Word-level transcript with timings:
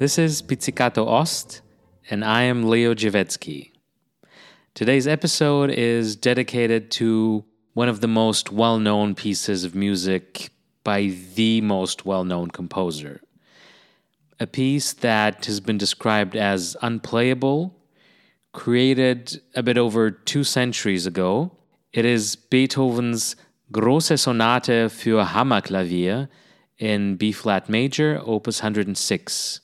This 0.00 0.16
is 0.16 0.40
Pizzicato 0.40 1.06
Ost, 1.06 1.60
and 2.08 2.24
I 2.24 2.44
am 2.44 2.70
Leo 2.70 2.94
Jevetsky. 2.94 3.72
Today's 4.72 5.06
episode 5.06 5.68
is 5.68 6.16
dedicated 6.16 6.90
to 6.92 7.44
one 7.74 7.90
of 7.90 8.00
the 8.00 8.08
most 8.08 8.50
well 8.50 8.78
known 8.78 9.14
pieces 9.14 9.62
of 9.62 9.74
music 9.74 10.52
by 10.84 11.12
the 11.34 11.60
most 11.60 12.06
well 12.06 12.24
known 12.24 12.50
composer. 12.50 13.20
A 14.38 14.46
piece 14.46 14.94
that 14.94 15.44
has 15.44 15.60
been 15.60 15.76
described 15.76 16.34
as 16.34 16.78
unplayable, 16.80 17.76
created 18.54 19.42
a 19.54 19.62
bit 19.62 19.76
over 19.76 20.10
two 20.10 20.44
centuries 20.44 21.04
ago. 21.04 21.52
It 21.92 22.06
is 22.06 22.36
Beethoven's 22.36 23.36
Große 23.70 24.16
Sonate 24.16 24.88
für 24.88 25.26
Hammerklavier 25.34 26.30
in 26.78 27.16
B 27.16 27.32
flat 27.32 27.68
major, 27.68 28.18
opus 28.24 28.62
106. 28.62 29.59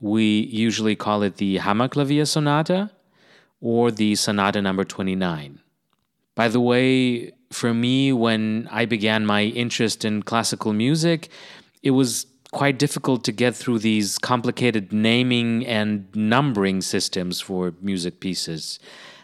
We 0.00 0.46
usually 0.46 0.96
call 0.96 1.22
it 1.22 1.36
the 1.36 1.58
Hammerklavier 1.58 2.26
Sonata 2.26 2.90
or 3.60 3.90
the 3.90 4.14
Sonata 4.14 4.62
number 4.62 4.84
29. 4.84 5.60
By 6.34 6.48
the 6.48 6.60
way, 6.60 7.32
for 7.50 7.74
me, 7.74 8.12
when 8.12 8.68
I 8.70 8.84
began 8.84 9.26
my 9.26 9.42
interest 9.42 10.04
in 10.04 10.22
classical 10.22 10.72
music, 10.72 11.28
it 11.82 11.90
was 11.90 12.26
quite 12.52 12.78
difficult 12.78 13.24
to 13.24 13.32
get 13.32 13.54
through 13.54 13.80
these 13.80 14.18
complicated 14.18 14.92
naming 14.92 15.66
and 15.66 16.08
numbering 16.14 16.80
systems 16.80 17.40
for 17.40 17.74
music 17.80 18.20
pieces. 18.20 18.78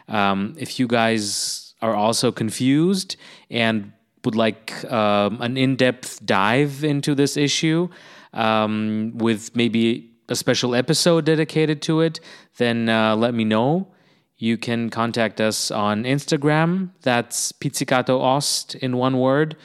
Um, 0.09 0.55
if 0.59 0.78
you 0.78 0.86
guys 0.86 1.75
are 1.81 1.94
also 1.94 2.33
confused 2.33 3.16
and 3.50 3.92
would 4.25 4.34
like 4.34 4.84
um, 4.91 5.41
an 5.41 5.56
in 5.56 5.77
depth 5.77 6.25
dive 6.25 6.83
into 6.83 7.14
this 7.14 7.36
issue 7.36 7.88
um, 8.33 9.12
with 9.14 9.55
maybe 9.55 10.14
a 10.28 10.36
special 10.36 10.75
episode 10.75 11.25
dedicated 11.25 11.83
to 11.83 12.00
it, 12.00 12.20
then 12.56 12.89
uh, 12.89 13.17
let 13.17 13.34
me 13.34 13.44
know. 13.44 13.89
You 14.36 14.56
can 14.58 14.91
contact 14.91 15.41
us 15.41 15.70
on 15.70 16.05
Instagram, 16.05 16.91
that's 17.03 17.53
Pizzicato 17.53 18.20
Ost 18.20 18.75
in 18.77 18.97
one 18.97 19.19
word, 19.19 19.56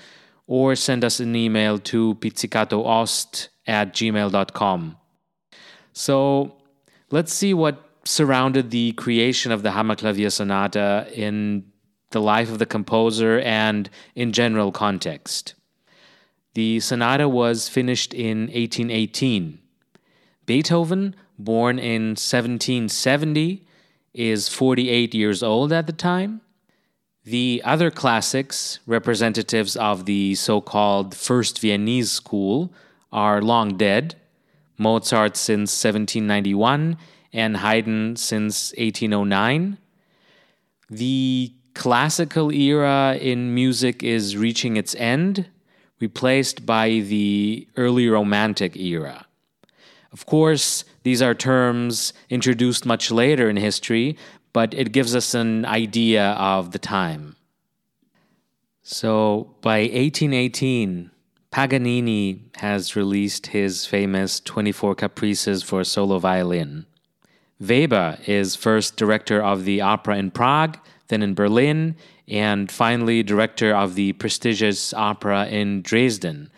or 0.47 0.75
send 0.75 1.03
us 1.03 1.19
an 1.19 1.35
email 1.35 1.79
to 1.79 2.15
pizzicatoost 2.15 3.49
at 3.67 3.93
gmail.com. 3.93 4.97
So 5.93 6.55
let's 7.11 7.33
see 7.33 7.53
what 7.53 7.83
surrounded 8.05 8.71
the 8.71 8.93
creation 8.93 9.51
of 9.51 9.63
the 9.63 9.69
Hammerklavier 9.69 10.31
Sonata 10.31 11.07
in 11.13 11.65
the 12.11 12.21
life 12.21 12.51
of 12.51 12.59
the 12.59 12.65
composer 12.65 13.39
and 13.39 13.89
in 14.15 14.31
general 14.31 14.71
context. 14.71 15.53
The 16.55 16.79
sonata 16.79 17.29
was 17.29 17.69
finished 17.69 18.13
in 18.13 18.47
1818. 18.47 19.58
Beethoven, 20.49 21.15
born 21.37 21.77
in 21.77 22.15
1770, 22.17 23.67
is 24.15 24.49
48 24.49 25.13
years 25.13 25.43
old 25.43 25.71
at 25.71 25.85
the 25.85 25.93
time. 25.93 26.41
The 27.23 27.61
other 27.63 27.91
classics, 27.91 28.79
representatives 28.87 29.77
of 29.77 30.05
the 30.05 30.33
so 30.33 30.59
called 30.59 31.13
First 31.13 31.61
Viennese 31.61 32.11
School, 32.11 32.73
are 33.11 33.43
long 33.43 33.77
dead 33.77 34.15
Mozart 34.79 35.37
since 35.37 35.69
1791 35.83 36.97
and 37.31 37.57
Haydn 37.57 38.15
since 38.15 38.73
1809. 38.75 39.77
The 40.89 41.53
classical 41.75 42.51
era 42.51 43.15
in 43.21 43.53
music 43.53 44.01
is 44.01 44.35
reaching 44.35 44.77
its 44.77 44.95
end, 44.95 45.45
replaced 45.99 46.65
by 46.65 47.01
the 47.01 47.67
early 47.77 48.09
Romantic 48.09 48.75
era. 48.75 49.27
Of 50.11 50.25
course, 50.25 50.85
these 51.03 51.21
are 51.21 51.35
terms 51.35 52.13
introduced 52.29 52.85
much 52.85 53.11
later 53.11 53.49
in 53.49 53.57
history, 53.57 54.17
but 54.53 54.73
it 54.73 54.91
gives 54.91 55.15
us 55.15 55.33
an 55.33 55.65
idea 55.65 56.31
of 56.31 56.71
the 56.71 56.79
time. 56.79 57.35
So, 58.81 59.55
by 59.61 59.81
1818, 59.81 61.11
Paganini 61.51 62.41
has 62.57 62.95
released 62.95 63.47
his 63.47 63.85
famous 63.85 64.39
24 64.39 64.95
Caprices 64.95 65.63
for 65.63 65.83
solo 65.83 66.19
violin. 66.19 66.85
Weber 67.59 68.17
is 68.25 68.55
first 68.55 68.95
director 68.95 69.41
of 69.43 69.65
the 69.65 69.81
opera 69.81 70.17
in 70.17 70.31
Prague, 70.31 70.79
then 71.09 71.21
in 71.21 71.33
Berlin, 71.33 71.95
and 72.27 72.71
finally 72.71 73.23
director 73.23 73.75
of 73.75 73.95
the 73.95 74.13
prestigious 74.13 74.93
opera 74.93 75.47
in 75.47 75.81
Dresden, 75.81 76.51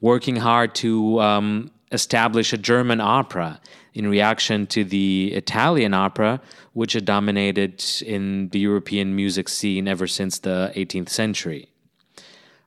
working 0.00 0.36
hard 0.36 0.74
to 0.76 1.20
um, 1.20 1.70
establish 2.00 2.52
a 2.52 2.58
German 2.72 3.00
opera 3.00 3.60
in 3.92 4.06
reaction 4.16 4.66
to 4.68 4.84
the 4.84 5.32
Italian 5.42 5.92
opera, 5.94 6.40
which 6.74 6.92
had 6.92 7.04
dominated 7.04 7.82
in 8.14 8.50
the 8.50 8.60
European 8.60 9.16
music 9.16 9.48
scene 9.48 9.88
ever 9.88 10.06
since 10.06 10.38
the 10.38 10.58
18th 10.76 11.08
century. 11.08 11.62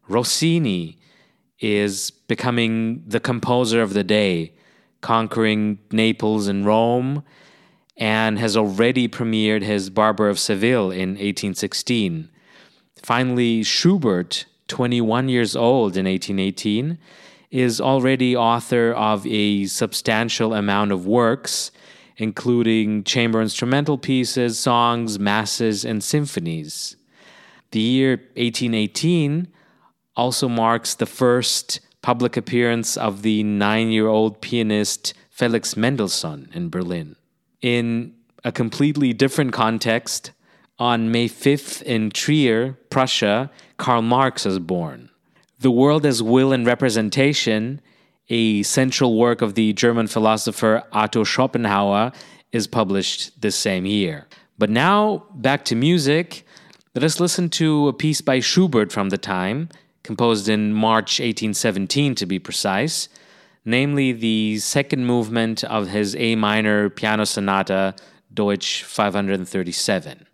Rossini 0.07 0.97
is 1.59 2.11
becoming 2.33 3.03
the 3.05 3.19
composer 3.19 3.81
of 3.81 3.93
the 3.93 4.03
day, 4.03 4.53
conquering 5.01 5.79
Naples 5.91 6.47
and 6.47 6.65
Rome 6.65 7.23
and 7.99 8.39
has 8.39 8.55
already 8.55 9.07
premiered 9.07 9.61
his 9.61 9.89
Barber 9.89 10.29
of 10.29 10.39
Seville 10.39 10.89
in 10.89 11.09
1816. 11.09 12.29
Finally, 12.95 13.63
Schubert, 13.63 14.45
21 14.69 15.27
years 15.29 15.55
old 15.55 15.97
in 15.97 16.05
1818, 16.05 16.97
is 17.51 17.81
already 17.81 18.35
author 18.35 18.91
of 18.91 19.25
a 19.25 19.65
substantial 19.65 20.53
amount 20.53 20.91
of 20.91 21.05
works, 21.05 21.71
including 22.17 23.03
chamber 23.03 23.41
instrumental 23.41 23.97
pieces, 23.97 24.59
songs, 24.59 25.17
masses, 25.19 25.83
and 25.83 26.03
symphonies. 26.03 26.95
The 27.71 27.79
year 27.79 28.11
1818 28.35 29.47
also 30.15 30.49
marks 30.49 30.95
the 30.95 31.05
first 31.05 31.79
public 32.01 32.37
appearance 32.37 32.97
of 32.97 33.21
the 33.21 33.43
nine 33.43 33.89
year 33.89 34.07
old 34.07 34.41
pianist 34.41 35.13
Felix 35.29 35.75
Mendelssohn 35.77 36.49
in 36.53 36.69
Berlin 36.69 37.15
in 37.61 38.13
a 38.43 38.51
completely 38.51 39.13
different 39.13 39.53
context, 39.53 40.31
on 40.77 41.11
May 41.11 41.27
5th 41.27 41.81
in 41.83 42.09
Trier, 42.09 42.77
Prussia, 42.89 43.51
Karl 43.77 44.01
Marx 44.01 44.45
was 44.45 44.59
born. 44.59 45.08
The 45.61 45.71
World 45.71 46.05
as 46.05 46.23
Will 46.23 46.53
and 46.53 46.65
Representation, 46.65 47.81
a 48.29 48.63
central 48.63 49.17
work 49.17 49.41
of 49.41 49.55
the 49.55 49.73
German 49.73 50.07
philosopher 50.07 50.83
Arthur 50.93 51.25
Schopenhauer, 51.25 52.13
is 52.53 52.65
published 52.65 53.41
this 53.41 53.57
same 53.57 53.85
year. 53.85 54.25
But 54.57 54.69
now, 54.69 55.25
back 55.35 55.65
to 55.65 55.75
music. 55.75 56.45
Let 56.95 57.03
us 57.03 57.19
listen 57.19 57.49
to 57.49 57.89
a 57.89 57.93
piece 57.93 58.21
by 58.21 58.39
Schubert 58.39 58.93
from 58.93 59.09
the 59.09 59.17
time, 59.17 59.67
composed 60.01 60.47
in 60.47 60.71
March 60.71 61.19
1817 61.19 62.15
to 62.15 62.25
be 62.25 62.39
precise, 62.39 63.09
namely 63.65 64.13
the 64.13 64.59
second 64.59 65.05
movement 65.05 65.65
of 65.65 65.89
his 65.89 66.15
A 66.15 66.37
minor 66.37 66.89
piano 66.89 67.25
sonata, 67.25 67.95
Deutsch 68.33 68.83
537. 68.85 70.25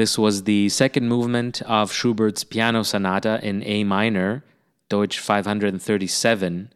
This 0.00 0.16
was 0.16 0.44
the 0.44 0.70
second 0.70 1.08
movement 1.08 1.60
of 1.60 1.92
Schubert's 1.92 2.42
Piano 2.42 2.82
Sonata 2.84 3.38
in 3.42 3.62
A 3.64 3.84
minor, 3.84 4.42
Deutsch 4.88 5.18
537, 5.18 6.72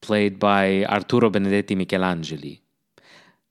played 0.00 0.38
by 0.38 0.84
Arturo 0.84 1.28
Benedetti 1.28 1.74
Michelangeli. 1.74 2.60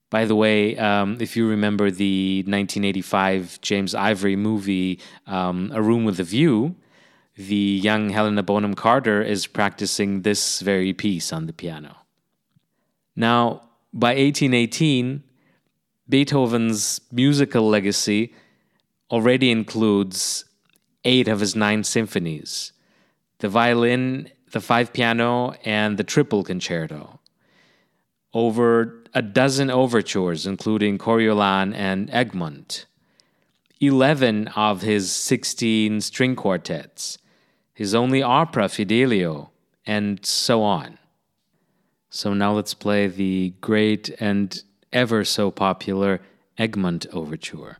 By 0.09 0.23
the 0.23 0.33
way, 0.33 0.77
um, 0.77 1.17
if 1.19 1.35
you 1.35 1.45
remember 1.45 1.91
the 1.91 2.37
1985 2.47 3.59
James 3.59 3.93
Ivory 3.93 4.37
movie, 4.37 5.01
um, 5.25 5.73
A 5.75 5.81
Room 5.81 6.05
with 6.05 6.21
a 6.21 6.23
View, 6.23 6.77
the 7.35 7.81
young 7.83 8.11
Helena 8.11 8.43
Bonham 8.43 8.75
Carter 8.75 9.21
is 9.21 9.45
practicing 9.45 10.21
this 10.21 10.61
very 10.61 10.93
piece 10.93 11.33
on 11.33 11.47
the 11.47 11.53
piano. 11.53 11.97
Now, 13.13 13.67
by 13.91 14.15
1818, 14.15 15.21
Beethoven's 16.07 17.01
musical 17.11 17.67
legacy 17.67 18.31
already 19.11 19.51
includes 19.51 20.45
eight 21.03 21.27
of 21.27 21.39
his 21.39 21.55
nine 21.55 21.83
symphonies 21.83 22.73
the 23.39 23.49
violin, 23.49 24.31
the 24.51 24.59
five 24.59 24.91
piano, 24.91 25.53
and 25.63 25.97
the 25.97 26.03
triple 26.03 26.43
concerto. 26.43 27.19
Over 28.33 29.03
a 29.13 29.21
dozen 29.21 29.69
overtures, 29.69 30.47
including 30.47 30.97
Coriolan 30.97 31.73
and 31.75 32.09
Egmont. 32.09 32.87
11 33.79 34.47
of 34.49 34.81
his 34.81 35.11
16 35.11 36.01
string 36.01 36.35
quartets, 36.35 37.19
his 37.73 37.93
only 37.93 38.23
opera, 38.23 38.67
Fidelio, 38.67 39.51
and 39.85 40.25
so 40.25 40.63
on. 40.63 40.97
So 42.09 42.33
now 42.33 42.53
let's 42.53 42.73
play 42.73 43.05
the 43.05 43.53
great 43.61 44.09
and 44.19 44.63
ever 44.91 45.23
so 45.23 45.51
popular 45.51 46.21
Egmont 46.57 47.05
Overture. 47.13 47.77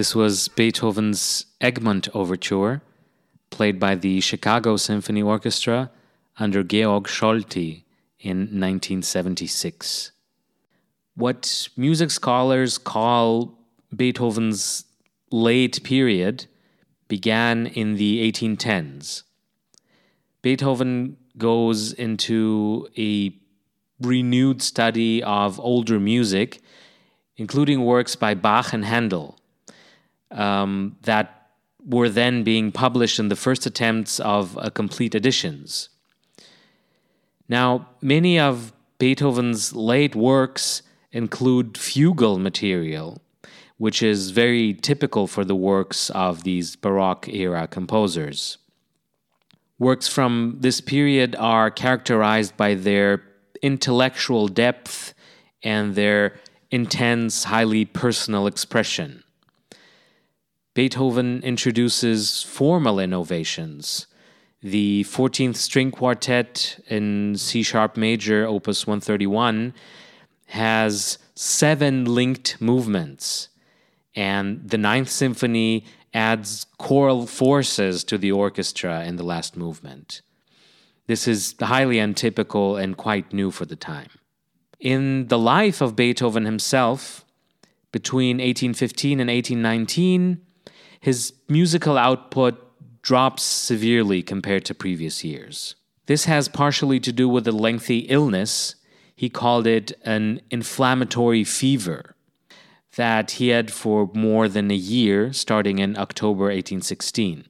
This 0.00 0.14
was 0.14 0.48
Beethoven's 0.48 1.44
Egmont 1.60 2.08
Overture, 2.14 2.80
played 3.50 3.78
by 3.78 3.96
the 3.96 4.22
Chicago 4.22 4.78
Symphony 4.78 5.22
Orchestra 5.22 5.90
under 6.38 6.62
Georg 6.62 7.04
Solti 7.04 7.84
in 8.18 8.38
1976. 8.38 10.12
What 11.16 11.68
music 11.76 12.10
scholars 12.10 12.78
call 12.78 13.58
Beethoven's 13.94 14.86
late 15.30 15.84
period 15.84 16.46
began 17.06 17.66
in 17.66 17.96
the 17.96 18.32
1810s. 18.32 19.24
Beethoven 20.40 21.18
goes 21.36 21.92
into 21.92 22.88
a 22.96 23.36
renewed 24.00 24.62
study 24.62 25.22
of 25.22 25.60
older 25.60 26.00
music, 26.00 26.62
including 27.36 27.84
works 27.84 28.16
by 28.16 28.32
Bach 28.32 28.72
and 28.72 28.86
Handel, 28.86 29.36
um, 30.30 30.96
that 31.02 31.48
were 31.84 32.08
then 32.08 32.42
being 32.42 32.72
published 32.72 33.18
in 33.18 33.28
the 33.28 33.36
first 33.36 33.66
attempts 33.66 34.20
of 34.20 34.56
uh, 34.58 34.70
complete 34.70 35.14
editions. 35.14 35.88
Now, 37.48 37.88
many 38.00 38.38
of 38.38 38.72
Beethoven's 38.98 39.74
late 39.74 40.14
works 40.14 40.82
include 41.10 41.74
fugal 41.74 42.40
material, 42.40 43.20
which 43.78 44.02
is 44.02 44.30
very 44.30 44.74
typical 44.74 45.26
for 45.26 45.44
the 45.44 45.56
works 45.56 46.10
of 46.10 46.44
these 46.44 46.76
Baroque 46.76 47.28
era 47.28 47.66
composers. 47.66 48.58
Works 49.78 50.06
from 50.06 50.58
this 50.60 50.80
period 50.80 51.34
are 51.36 51.70
characterized 51.70 52.56
by 52.56 52.74
their 52.74 53.22
intellectual 53.62 54.46
depth 54.46 55.14
and 55.62 55.94
their 55.94 56.38
intense, 56.70 57.44
highly 57.44 57.84
personal 57.84 58.46
expression. 58.46 59.24
Beethoven 60.80 61.42
introduces 61.42 62.42
formal 62.42 62.98
innovations. 62.98 64.06
The 64.62 65.04
14th 65.04 65.56
string 65.56 65.90
quartet 65.90 66.82
in 66.86 67.36
C 67.36 67.62
sharp 67.62 67.98
major, 67.98 68.46
opus 68.46 68.86
131, 68.86 69.74
has 70.46 71.18
seven 71.34 72.06
linked 72.06 72.62
movements, 72.62 73.50
and 74.16 74.70
the 74.70 74.78
Ninth 74.78 75.10
Symphony 75.10 75.84
adds 76.14 76.64
choral 76.78 77.26
forces 77.26 78.02
to 78.04 78.16
the 78.16 78.32
orchestra 78.32 79.04
in 79.04 79.16
the 79.16 79.22
last 79.22 79.58
movement. 79.58 80.22
This 81.08 81.28
is 81.28 81.56
highly 81.60 81.98
untypical 81.98 82.78
and 82.78 82.96
quite 82.96 83.34
new 83.34 83.50
for 83.50 83.66
the 83.66 83.76
time. 83.76 84.08
In 84.80 85.26
the 85.26 85.38
life 85.38 85.82
of 85.82 85.94
Beethoven 85.94 86.46
himself, 86.46 87.26
between 87.92 88.38
1815 88.38 89.20
and 89.20 89.28
1819, 89.28 90.46
his 91.00 91.32
musical 91.48 91.96
output 91.96 92.54
drops 93.02 93.42
severely 93.42 94.22
compared 94.22 94.64
to 94.66 94.74
previous 94.74 95.24
years. 95.24 95.74
This 96.06 96.26
has 96.26 96.48
partially 96.48 97.00
to 97.00 97.12
do 97.12 97.28
with 97.28 97.48
a 97.48 97.52
lengthy 97.52 98.00
illness. 98.00 98.74
He 99.16 99.30
called 99.30 99.66
it 99.66 99.92
an 100.04 100.40
inflammatory 100.50 101.44
fever 101.44 102.14
that 102.96 103.32
he 103.32 103.48
had 103.48 103.72
for 103.72 104.10
more 104.12 104.48
than 104.48 104.70
a 104.70 104.74
year, 104.74 105.32
starting 105.32 105.78
in 105.78 105.96
October 105.96 106.44
1816. 106.44 107.44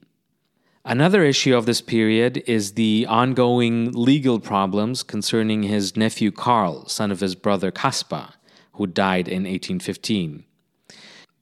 Another 0.84 1.24
issue 1.24 1.56
of 1.56 1.66
this 1.66 1.80
period 1.80 2.42
is 2.46 2.72
the 2.72 3.06
ongoing 3.08 3.92
legal 3.92 4.38
problems 4.38 5.02
concerning 5.02 5.64
his 5.64 5.96
nephew 5.96 6.30
Karl, 6.30 6.86
son 6.86 7.10
of 7.10 7.20
his 7.20 7.34
brother 7.34 7.70
Caspar, 7.70 8.30
who 8.72 8.86
died 8.86 9.28
in 9.28 9.42
1815. 9.44 10.44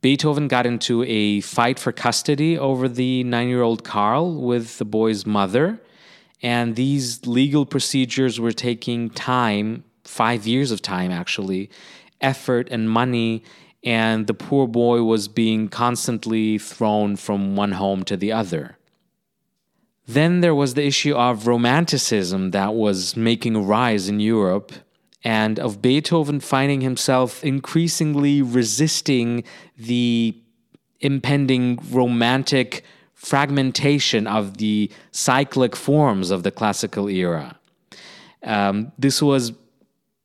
Beethoven 0.01 0.47
got 0.47 0.67
into 0.67 1.03
a 1.05 1.41
fight 1.41 1.79
for 1.79 1.91
custody 1.91 2.57
over 2.57 2.89
the 2.89 3.25
nine 3.25 3.49
year 3.49 3.63
old 3.63 3.83
Karl 3.83 4.41
with 4.41 4.79
the 4.79 4.85
boy's 4.85 5.27
mother, 5.27 5.81
and 6.41 6.77
these 6.77 7.27
legal 7.27 7.67
procedures 7.67 8.39
were 8.39 8.53
taking 8.53 9.11
time 9.11 9.83
five 10.05 10.47
years 10.47 10.71
of 10.71 10.81
time, 10.81 11.11
actually, 11.11 11.69
effort 12.21 12.69
and 12.71 12.89
money, 12.89 13.43
and 13.83 14.27
the 14.27 14.35
poor 14.35 14.67
boy 14.67 15.03
was 15.03 15.29
being 15.29 15.69
constantly 15.69 16.59
thrown 16.59 17.17
from 17.17 17.57
one 17.57 17.73
home 17.73 18.05
to 18.05 18.17
the 18.17 18.33
other. 18.33 18.77
Then 20.07 20.41
there 20.41 20.55
was 20.55 20.75
the 20.75 20.87
issue 20.87 21.15
of 21.15 21.47
romanticism 21.47 22.53
that 22.53 22.75
was 22.75 23.17
making 23.17 23.57
a 23.57 23.61
rise 23.61 24.09
in 24.09 24.21
Europe 24.21 24.73
and 25.29 25.59
of 25.59 25.83
Beethoven 25.83 26.41
finding 26.41 26.81
himself 26.81 27.45
increasingly 27.45 28.41
resisting 28.41 29.45
the 29.77 30.35
impending 31.01 31.79
romantic 31.91 32.83
fragmentation 33.12 34.27
of 34.27 34.57
the 34.57 34.91
cyclic 35.11 35.77
forms 35.77 36.31
of 36.31 36.45
the 36.45 36.51
classical 36.51 37.11
era. 37.11 37.59
Um, 38.43 38.93
this 38.99 39.21
was 39.21 39.53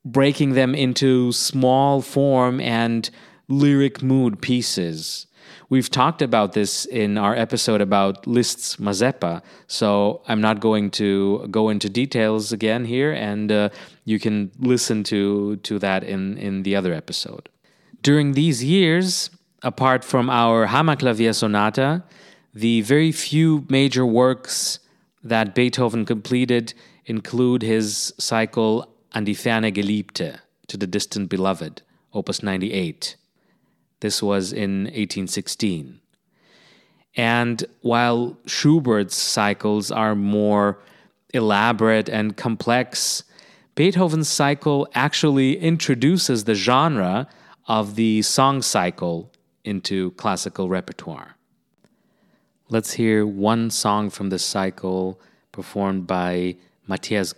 breaking 0.06 0.54
them 0.54 0.74
into 0.74 1.34
small 1.34 2.02
form 2.02 2.62
and 2.62 3.10
lyric 3.50 4.02
mood 4.02 4.42
pieces. 4.42 5.28
We've 5.74 5.90
talked 5.90 6.22
about 6.22 6.54
this 6.54 6.86
in 6.86 7.18
our 7.18 7.36
episode 7.36 7.82
about 7.82 8.28
Liszt's 8.28 8.76
Mazeppa, 8.76 9.42
so 9.66 10.22
I'm 10.28 10.40
not 10.40 10.60
going 10.60 10.92
to 11.02 11.48
go 11.50 11.70
into 11.70 11.90
details 11.90 12.52
again 12.52 12.86
here, 12.86 13.12
and 13.12 13.52
uh, 13.52 13.70
you 14.06 14.20
can 14.20 14.52
listen 14.60 15.04
to, 15.06 15.56
to 15.56 15.80
that 15.80 16.04
in, 16.04 16.38
in 16.38 16.62
the 16.62 16.76
other 16.76 16.94
episode. 16.94 17.50
During 18.04 18.34
these 18.34 18.64
years, 18.64 19.32
apart 19.64 20.04
from 20.04 20.30
our 20.30 20.68
Hammerklavier 20.68 21.34
Sonata, 21.34 22.04
the 22.54 22.82
very 22.82 23.12
few 23.12 23.66
major 23.68 24.06
works 24.06 24.78
that 25.24 25.56
Beethoven 25.56 26.06
completed 26.06 26.76
include 27.08 27.64
his 27.64 28.14
cycle 28.20 28.94
An 29.16 29.24
die 29.24 29.34
ferne 29.34 29.74
Geliebte, 29.74 30.38
to 30.68 30.78
the 30.78 30.86
distant 30.86 31.30
beloved, 31.30 31.82
opus 32.14 32.44
98. 32.44 33.16
This 34.04 34.22
was 34.22 34.52
in 34.52 34.84
1816. 34.84 36.02
And 37.16 37.66
while 37.80 38.38
Schubert's 38.46 39.16
cycles 39.16 39.92
are 39.92 40.14
more 40.14 40.80
elaborate 41.34 42.10
and 42.10 42.36
complex, 42.36 43.24
Beethoven's 43.76 44.28
cycle 44.28 44.90
actually 44.94 45.56
introduces 45.58 46.44
the 46.44 46.54
genre 46.54 47.30
of 47.70 47.96
the 47.96 48.22
song 48.24 48.62
cycle 48.62 49.32
into 49.64 50.12
classical 50.12 50.68
repertoire. 50.68 51.38
Let's 52.68 52.92
hear 52.92 53.26
one 53.26 53.70
song 53.70 54.10
from 54.10 54.32
the 54.32 54.40
cycle 54.40 55.18
performed 55.54 56.08
by 56.08 56.58
Matthias 56.88 57.32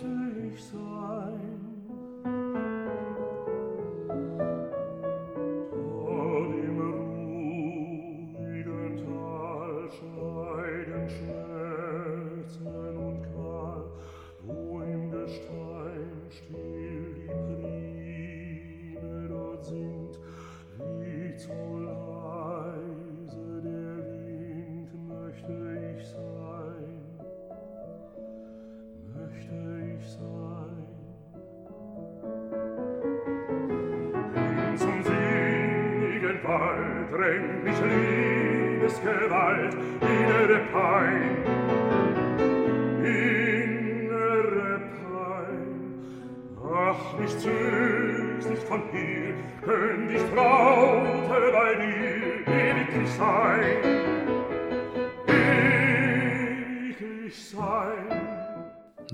Goerne. 0.00 0.34
drängt 0.34 0.83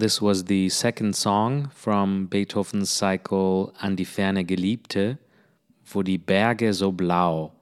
This 0.01 0.23
was 0.23 0.45
the 0.45 0.71
second 0.71 1.15
song 1.15 1.69
from 1.75 2.25
Beethoven's 2.25 2.89
cycle 2.89 3.75
An 3.83 3.97
die 3.97 4.05
ferne 4.05 4.47
Geliebte, 4.47 5.19
Wo 5.93 6.03
die 6.03 6.17
Berge 6.17 6.73
so 6.75 6.91
blau, 6.91 7.53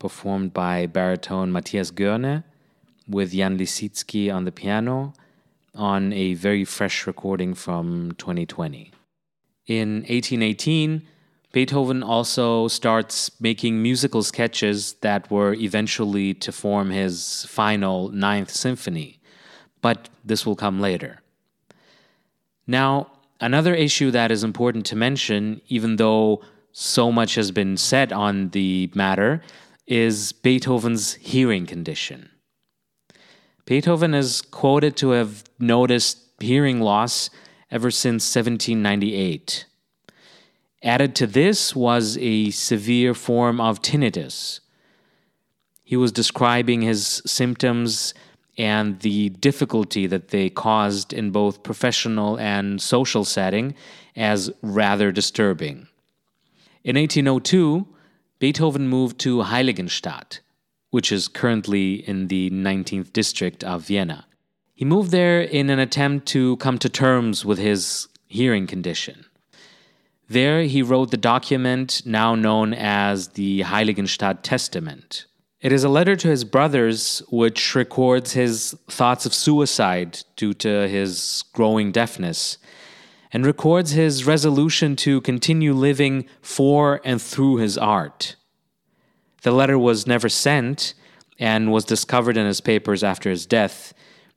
performed 0.00 0.52
by 0.52 0.86
baritone 0.86 1.52
Matthias 1.52 1.92
Goerne 1.92 2.42
with 3.06 3.30
Jan 3.32 3.56
Lisiecki 3.56 4.34
on 4.34 4.46
the 4.46 4.50
piano 4.50 5.12
on 5.72 6.12
a 6.12 6.34
very 6.34 6.64
fresh 6.64 7.06
recording 7.06 7.54
from 7.54 8.16
2020. 8.18 8.90
In 9.68 9.98
1818, 10.08 11.06
Beethoven 11.52 12.02
also 12.02 12.66
starts 12.66 13.30
making 13.40 13.80
musical 13.80 14.24
sketches 14.24 14.94
that 15.02 15.30
were 15.30 15.54
eventually 15.54 16.34
to 16.34 16.50
form 16.50 16.90
his 16.90 17.44
final 17.48 18.08
Ninth 18.08 18.50
Symphony, 18.50 19.20
but 19.80 20.08
this 20.24 20.44
will 20.44 20.56
come 20.56 20.80
later. 20.80 21.20
Now, 22.66 23.12
another 23.40 23.74
issue 23.74 24.10
that 24.10 24.30
is 24.30 24.44
important 24.44 24.86
to 24.86 24.96
mention, 24.96 25.60
even 25.68 25.96
though 25.96 26.42
so 26.72 27.10
much 27.10 27.34
has 27.34 27.50
been 27.50 27.76
said 27.76 28.12
on 28.12 28.50
the 28.50 28.90
matter, 28.94 29.42
is 29.86 30.32
Beethoven's 30.32 31.14
hearing 31.14 31.66
condition. 31.66 32.30
Beethoven 33.64 34.14
is 34.14 34.40
quoted 34.40 34.96
to 34.96 35.10
have 35.10 35.44
noticed 35.58 36.18
hearing 36.40 36.80
loss 36.80 37.30
ever 37.70 37.90
since 37.90 38.24
1798. 38.34 39.66
Added 40.82 41.14
to 41.16 41.26
this 41.26 41.76
was 41.76 42.16
a 42.18 42.50
severe 42.50 43.14
form 43.14 43.60
of 43.60 43.82
tinnitus. 43.82 44.60
He 45.84 45.96
was 45.96 46.12
describing 46.12 46.82
his 46.82 47.20
symptoms 47.26 48.14
and 48.60 49.00
the 49.00 49.30
difficulty 49.30 50.06
that 50.06 50.28
they 50.28 50.50
caused 50.50 51.14
in 51.14 51.30
both 51.30 51.62
professional 51.62 52.38
and 52.38 52.82
social 52.82 53.24
setting 53.24 53.74
as 54.14 54.50
rather 54.60 55.10
disturbing. 55.10 55.88
In 56.84 56.96
1802, 56.96 57.88
Beethoven 58.38 58.86
moved 58.86 59.18
to 59.20 59.38
Heiligenstadt, 59.38 60.40
which 60.90 61.10
is 61.10 61.26
currently 61.26 62.06
in 62.06 62.28
the 62.28 62.50
19th 62.50 63.14
district 63.14 63.64
of 63.64 63.86
Vienna. 63.86 64.26
He 64.74 64.84
moved 64.84 65.10
there 65.10 65.40
in 65.40 65.70
an 65.70 65.78
attempt 65.78 66.26
to 66.28 66.58
come 66.58 66.76
to 66.80 66.90
terms 66.90 67.46
with 67.46 67.58
his 67.58 68.08
hearing 68.28 68.66
condition. 68.66 69.24
There, 70.28 70.64
he 70.64 70.82
wrote 70.82 71.10
the 71.10 71.16
document 71.16 72.02
now 72.04 72.34
known 72.34 72.74
as 72.74 73.28
the 73.28 73.60
Heiligenstadt 73.60 74.40
Testament. 74.42 75.24
It 75.60 75.72
is 75.72 75.84
a 75.84 75.90
letter 75.90 76.16
to 76.16 76.28
his 76.28 76.44
brothers 76.44 77.22
which 77.28 77.74
records 77.74 78.32
his 78.32 78.74
thoughts 78.88 79.26
of 79.26 79.34
suicide 79.34 80.20
due 80.34 80.54
to 80.54 80.88
his 80.88 81.44
growing 81.52 81.92
deafness 81.92 82.56
and 83.30 83.44
records 83.44 83.90
his 83.90 84.26
resolution 84.26 84.96
to 84.96 85.20
continue 85.20 85.74
living 85.74 86.26
for 86.40 87.02
and 87.04 87.20
through 87.20 87.56
his 87.56 87.76
art. 87.76 88.36
The 89.42 89.52
letter 89.52 89.78
was 89.78 90.06
never 90.06 90.30
sent 90.30 90.94
and 91.38 91.70
was 91.70 91.84
discovered 91.84 92.38
in 92.38 92.46
his 92.46 92.62
papers 92.62 93.04
after 93.04 93.28
his 93.28 93.44
death 93.44 93.92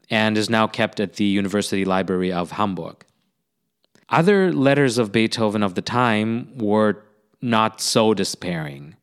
and 0.10 0.38
is 0.38 0.50
now 0.50 0.68
kept 0.68 1.00
at 1.00 1.14
the 1.14 1.26
University 1.26 1.86
Library 1.86 2.34
of 2.34 2.52
Hamburg. 2.52 3.06
Other 4.10 4.52
letters 4.52 4.98
of 4.98 5.14
Beethoven 5.14 5.64
of 5.64 5.76
the 5.76 5.82
time 5.82 6.58
were 6.58 7.06
not 7.42 7.80
so 7.80 8.14
despairing. 8.14 8.96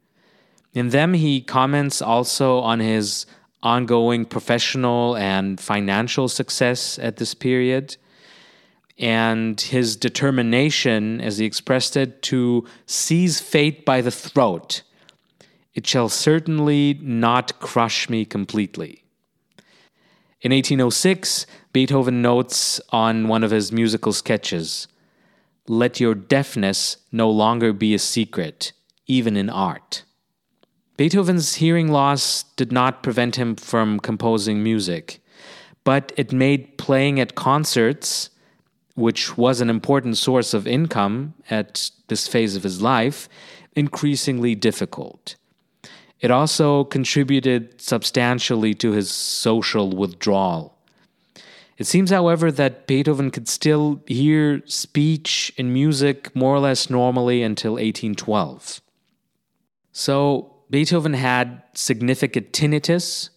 In 0.72 0.90
them, 0.90 1.14
he 1.14 1.40
comments 1.40 2.00
also 2.00 2.58
on 2.58 2.80
his 2.80 3.26
ongoing 3.62 4.24
professional 4.24 5.16
and 5.16 5.60
financial 5.60 6.28
success 6.28 6.98
at 6.98 7.16
this 7.16 7.34
period 7.34 7.96
and 9.00 9.58
his 9.60 9.96
determination, 9.96 11.20
as 11.20 11.38
he 11.38 11.46
expressed 11.46 11.96
it, 11.96 12.22
to 12.22 12.66
seize 12.84 13.40
fate 13.40 13.84
by 13.86 14.02
the 14.02 14.10
throat. 14.10 14.82
It 15.74 15.86
shall 15.86 16.10
certainly 16.10 16.98
not 17.00 17.58
crush 17.60 18.10
me 18.10 18.26
completely. 18.26 19.02
In 20.42 20.52
1806, 20.52 21.46
Beethoven 21.72 22.20
notes 22.20 22.80
on 22.90 23.28
one 23.28 23.42
of 23.42 23.50
his 23.50 23.72
musical 23.72 24.12
sketches 24.12 24.86
Let 25.66 26.00
your 26.00 26.14
deafness 26.14 26.98
no 27.10 27.30
longer 27.30 27.72
be 27.72 27.94
a 27.94 27.98
secret, 27.98 28.72
even 29.06 29.36
in 29.36 29.48
art. 29.48 30.04
Beethoven's 31.00 31.54
hearing 31.54 31.90
loss 31.90 32.42
did 32.56 32.70
not 32.70 33.02
prevent 33.02 33.36
him 33.36 33.56
from 33.56 34.00
composing 34.00 34.62
music, 34.62 35.22
but 35.82 36.12
it 36.18 36.30
made 36.30 36.76
playing 36.76 37.18
at 37.18 37.34
concerts, 37.34 38.28
which 38.96 39.38
was 39.38 39.62
an 39.62 39.70
important 39.70 40.18
source 40.18 40.52
of 40.52 40.66
income 40.66 41.32
at 41.48 41.90
this 42.08 42.28
phase 42.28 42.54
of 42.54 42.64
his 42.64 42.82
life, 42.82 43.30
increasingly 43.74 44.54
difficult. 44.54 45.36
It 46.20 46.30
also 46.30 46.84
contributed 46.84 47.80
substantially 47.80 48.74
to 48.74 48.92
his 48.92 49.10
social 49.10 49.88
withdrawal. 49.88 50.76
It 51.78 51.86
seems, 51.86 52.10
however, 52.10 52.52
that 52.52 52.86
Beethoven 52.86 53.30
could 53.30 53.48
still 53.48 54.02
hear 54.06 54.60
speech 54.66 55.50
and 55.56 55.72
music 55.72 56.36
more 56.36 56.54
or 56.54 56.60
less 56.60 56.90
normally 56.90 57.42
until 57.42 57.76
1812. 57.76 58.82
So, 59.92 60.56
Beethoven 60.70 61.14
had 61.14 61.62
significant 61.74 62.52
tinnitus, 62.52 63.30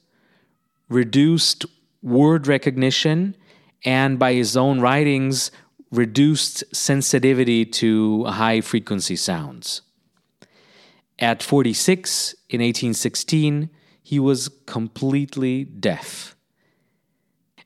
reduced 0.87 1.65
word 2.03 2.47
recognition, 2.47 3.35
and 3.83 4.19
by 4.19 4.33
his 4.33 4.55
own 4.55 4.79
writings, 4.79 5.51
reduced 5.91 6.63
sensitivity 6.75 7.65
to 7.65 8.25
high 8.25 8.61
frequency 8.61 9.15
sounds. 9.15 9.81
At 11.19 11.41
46, 11.43 12.33
in 12.49 12.61
1816, 12.61 13.69
he 14.01 14.19
was 14.19 14.49
completely 14.65 15.63
deaf. 15.63 16.35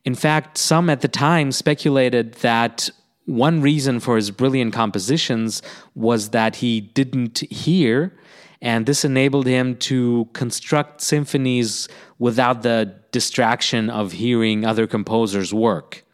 In 0.06 0.16
fact, 0.16 0.58
some 0.58 0.90
at 0.90 1.02
the 1.02 1.08
time 1.08 1.52
speculated 1.52 2.36
that 2.36 2.90
one 3.28 3.62
reason 3.62 4.00
for 4.00 4.16
his 4.16 4.32
brilliant 4.32 4.74
compositions 4.74 5.62
was 5.96 6.30
that 6.30 6.56
he 6.58 6.80
didn't 6.80 7.40
hear, 7.52 8.18
and 8.62 8.86
this 8.86 9.04
enabled 9.04 9.46
him 9.46 9.76
to 9.76 10.30
construct 10.32 11.02
symphonies 11.02 11.90
without 12.20 12.64
the 12.64 12.96
distraction 13.12 13.90
of 13.90 14.14
hearing 14.14 14.66
other 14.66 14.88
composers' 14.88 15.54
work. 15.54 16.06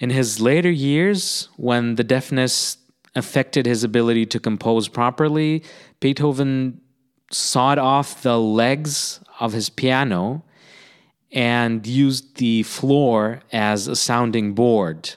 In 0.00 0.10
his 0.10 0.40
later 0.40 0.70
years, 0.70 1.48
when 1.56 1.94
the 1.94 2.04
deafness 2.04 2.78
affected 3.14 3.64
his 3.64 3.84
ability 3.84 4.26
to 4.26 4.40
compose 4.40 4.88
properly, 4.88 5.62
Beethoven 6.00 6.80
sawed 7.30 7.78
off 7.78 8.22
the 8.22 8.40
legs 8.40 9.20
of 9.38 9.52
his 9.52 9.70
piano 9.70 10.42
and 11.30 11.86
used 11.86 12.38
the 12.38 12.64
floor 12.64 13.40
as 13.52 13.86
a 13.86 13.94
sounding 13.94 14.52
board. 14.52 15.14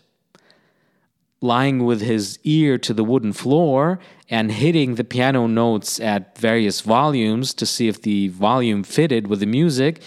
Lying 1.46 1.86
with 1.86 2.02
his 2.02 2.40
ear 2.44 2.80
to 2.80 2.92
the 2.92 3.04
wooden 3.04 3.32
floor 3.32 4.00
and 4.32 4.52
hitting 4.52 4.96
the 4.96 5.04
piano 5.04 5.46
notes 5.46 6.00
at 6.00 6.36
various 6.40 6.82
volumes 6.82 7.54
to 7.54 7.68
see 7.68 7.88
if 7.88 8.02
the 8.02 8.30
volume 8.30 8.84
fitted 8.84 9.28
with 9.28 9.42
the 9.42 9.46
music, 9.46 10.02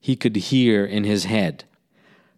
he 0.00 0.16
could 0.16 0.34
hear 0.34 0.84
in 0.84 1.04
his 1.04 1.26
head. 1.26 1.62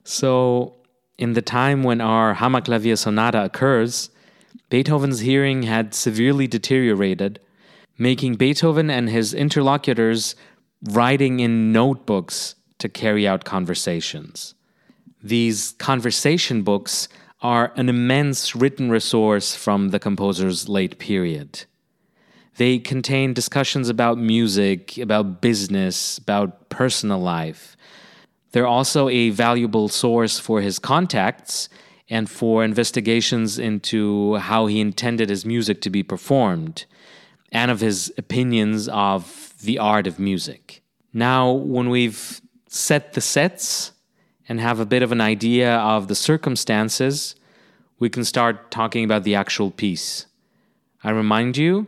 So, 0.04 0.74
in 1.16 1.32
the 1.32 1.40
time 1.40 1.82
when 1.82 2.02
our 2.02 2.34
Hammerklavier 2.34 2.98
Sonata 2.98 3.42
occurs, 3.42 4.10
Beethoven's 4.68 5.20
hearing 5.20 5.62
had 5.62 5.94
severely 5.94 6.46
deteriorated, 6.46 7.40
making 7.96 8.34
Beethoven 8.34 8.90
and 8.90 9.08
his 9.08 9.32
interlocutors 9.32 10.36
writing 10.90 11.40
in 11.40 11.72
notebooks 11.72 12.54
to 12.80 12.88
carry 12.90 13.26
out 13.26 13.44
conversations. 13.44 14.54
These 15.22 15.72
conversation 15.78 16.62
books 16.62 17.08
are 17.42 17.72
an 17.76 17.88
immense 17.88 18.54
written 18.54 18.88
resource 18.88 19.54
from 19.54 19.90
the 19.90 19.98
composer's 19.98 20.68
late 20.68 20.98
period. 20.98 21.64
They 22.56 22.78
contain 22.78 23.34
discussions 23.34 23.88
about 23.88 24.16
music, 24.18 24.96
about 24.98 25.40
business, 25.40 26.18
about 26.18 26.68
personal 26.68 27.20
life. 27.20 27.76
They're 28.52 28.66
also 28.66 29.08
a 29.08 29.30
valuable 29.30 29.88
source 29.88 30.38
for 30.38 30.60
his 30.60 30.78
contacts 30.78 31.68
and 32.08 32.30
for 32.30 32.62
investigations 32.62 33.58
into 33.58 34.36
how 34.36 34.66
he 34.66 34.80
intended 34.80 35.30
his 35.30 35.44
music 35.44 35.80
to 35.80 35.90
be 35.90 36.02
performed 36.02 36.84
and 37.50 37.70
of 37.70 37.80
his 37.80 38.12
opinions 38.18 38.88
of 38.88 39.54
the 39.62 39.78
art 39.78 40.06
of 40.06 40.18
music. 40.18 40.82
Now, 41.12 41.50
when 41.52 41.90
we've 41.90 42.40
set 42.68 43.14
the 43.14 43.20
sets 43.20 43.91
and 44.52 44.60
have 44.60 44.78
a 44.78 44.84
bit 44.84 45.02
of 45.02 45.12
an 45.12 45.20
idea 45.22 45.76
of 45.78 46.08
the 46.08 46.14
circumstances, 46.14 47.34
we 47.98 48.10
can 48.10 48.22
start 48.22 48.70
talking 48.70 49.02
about 49.02 49.24
the 49.24 49.34
actual 49.34 49.70
piece. 49.70 50.26
I 51.02 51.10
remind 51.10 51.56
you, 51.56 51.86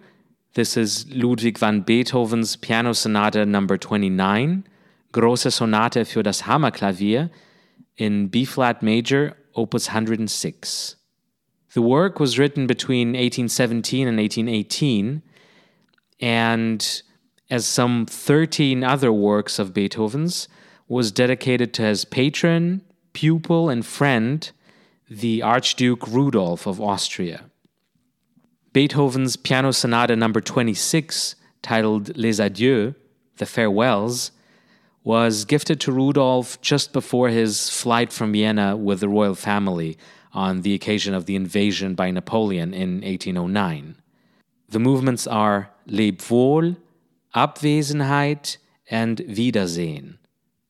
this 0.55 0.75
is 0.75 1.05
Ludwig 1.11 1.59
van 1.59 1.83
Beethoven's 1.83 2.57
Piano 2.57 2.95
Sonata 2.95 3.45
number 3.45 3.77
29, 3.77 4.65
Große 5.13 5.51
Sonate 5.51 6.07
für 6.07 6.23
das 6.23 6.45
Hammerklavier, 6.47 7.29
in 7.99 8.29
B 8.29 8.47
flat 8.47 8.83
major, 8.83 9.37
opus 9.55 9.89
106. 9.89 10.97
The 11.75 11.83
work 11.83 12.19
was 12.19 12.39
written 12.39 12.67
between 12.67 13.09
1817 13.09 14.09
and 14.09 14.17
1818, 14.17 15.21
and 16.19 17.03
as 17.51 17.67
some 17.67 18.07
13 18.07 18.83
other 18.83 19.13
works 19.13 19.59
of 19.59 19.75
Beethoven's, 19.75 20.49
was 20.89 21.13
dedicated 21.13 21.73
to 21.75 21.83
his 21.83 22.05
patron, 22.05 22.83
pupil, 23.13 23.69
and 23.69 23.85
friend, 23.85 24.51
the 25.09 25.43
Archduke 25.43 26.07
Rudolph 26.07 26.67
of 26.67 26.81
Austria. 26.81 27.45
Beethoven's 28.73 29.37
Piano 29.37 29.71
Sonata 29.71 30.17
number 30.17 30.41
26, 30.41 31.37
titled 31.63 32.17
Les 32.17 32.41
Adieux, 32.41 32.95
The 33.37 33.47
Farewells, 33.47 34.33
was 35.05 35.45
gifted 35.45 35.81
to 35.81 35.93
Rudolph 35.93 36.61
just 36.61 36.93
before 36.93 37.29
his 37.29 37.69
flight 37.69 38.13
from 38.13 38.33
Vienna 38.33 38.77
with 38.77 39.01
the 39.01 39.09
royal 39.09 39.35
family 39.35 39.99
on 40.33 40.63
the 40.63 40.75
occasion 40.75 41.15
of 41.15 41.27
the 41.27 41.37
invasion 41.37 41.95
by 41.95 42.11
Napoleon 42.11 42.75
in 42.75 43.03
1809. 43.03 43.97
The 44.69 44.79
movements 44.81 45.27
are 45.27 45.71
Leb 45.87 46.29
wohl, 46.31 46.77
Abwesenheit, 47.35 48.57
and 48.91 49.21
Wiedersehen, 49.21 50.19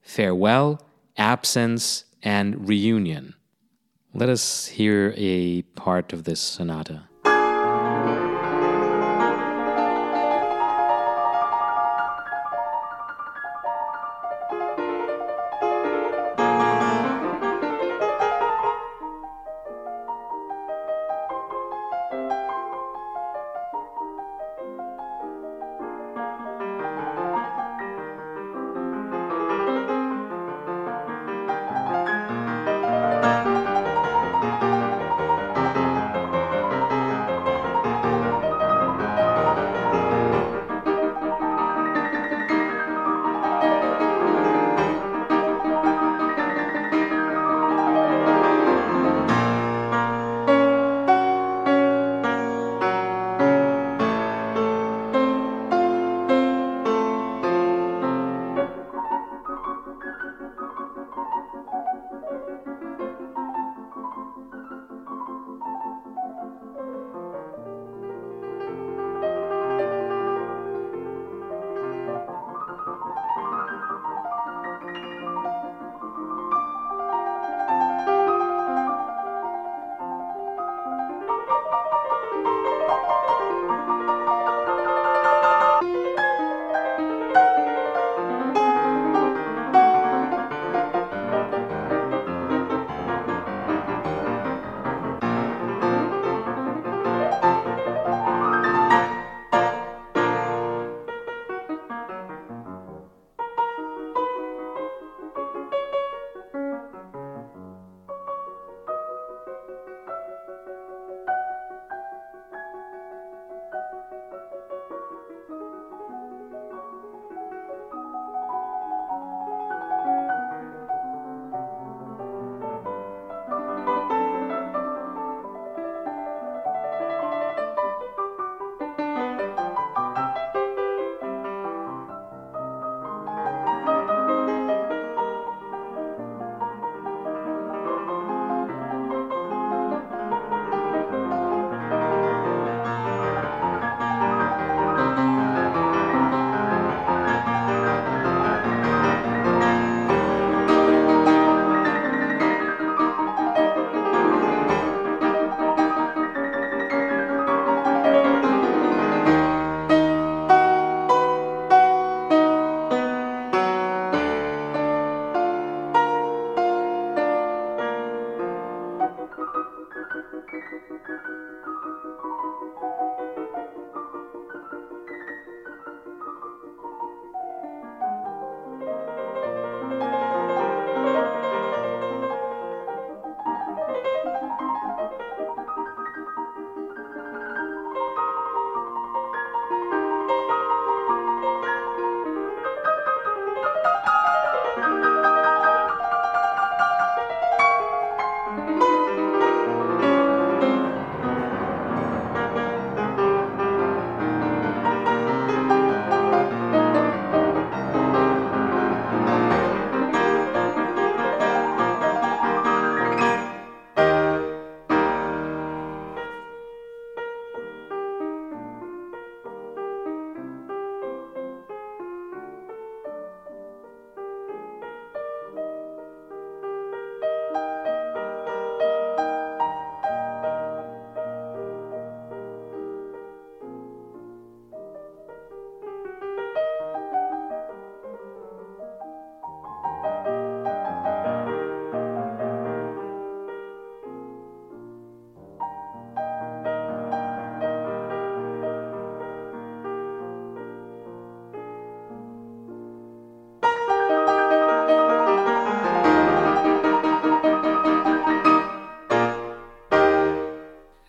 farewell, 0.05 0.81
absence, 1.17 2.05
and 2.23 2.69
reunion. 2.69 3.35
Let 4.13 4.29
us 4.29 4.67
hear 4.67 5.13
a 5.17 5.63
part 5.63 6.13
of 6.13 6.23
this 6.23 6.39
sonata. 6.39 7.09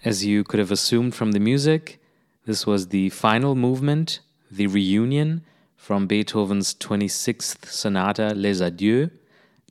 As 0.06 0.24
you 0.24 0.43
could 0.43 0.60
have 0.60 0.72
assumed 0.72 1.16
from 1.16 1.32
the 1.32 1.39
music, 1.39 1.99
this 2.45 2.68
was 2.68 2.89
the 2.89 3.10
final 3.10 3.56
movement, 3.56 4.20
the 4.51 4.68
reunion 4.68 5.43
from 5.76 6.06
Beethoven's 6.06 6.76
26th 6.76 7.66
sonata 7.66 8.34
Les 8.36 8.62
Adieux, 8.62 9.10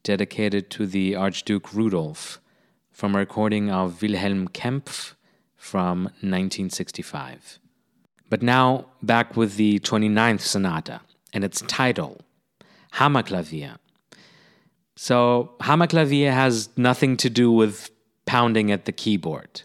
dedicated 0.02 0.70
to 0.70 0.86
the 0.86 1.14
Archduke 1.14 1.72
Rudolf, 1.72 2.40
from 2.90 3.14
a 3.14 3.18
recording 3.18 3.70
of 3.70 4.02
Wilhelm 4.02 4.48
Kempff 4.48 5.14
from 5.56 6.04
1965. 6.20 7.60
But 8.28 8.42
now 8.42 8.86
back 9.02 9.36
with 9.36 9.54
the 9.54 9.78
29th 9.78 10.40
sonata 10.40 11.00
and 11.32 11.44
its 11.44 11.62
title, 11.68 12.20
Hammerklavier. 12.94 13.76
So, 14.96 15.54
Hammerklavier 15.60 16.32
has 16.32 16.68
nothing 16.76 17.16
to 17.18 17.30
do 17.30 17.52
with 17.52 17.90
pounding 18.26 18.72
at 18.72 18.84
the 18.84 18.92
keyboard. 18.92 19.62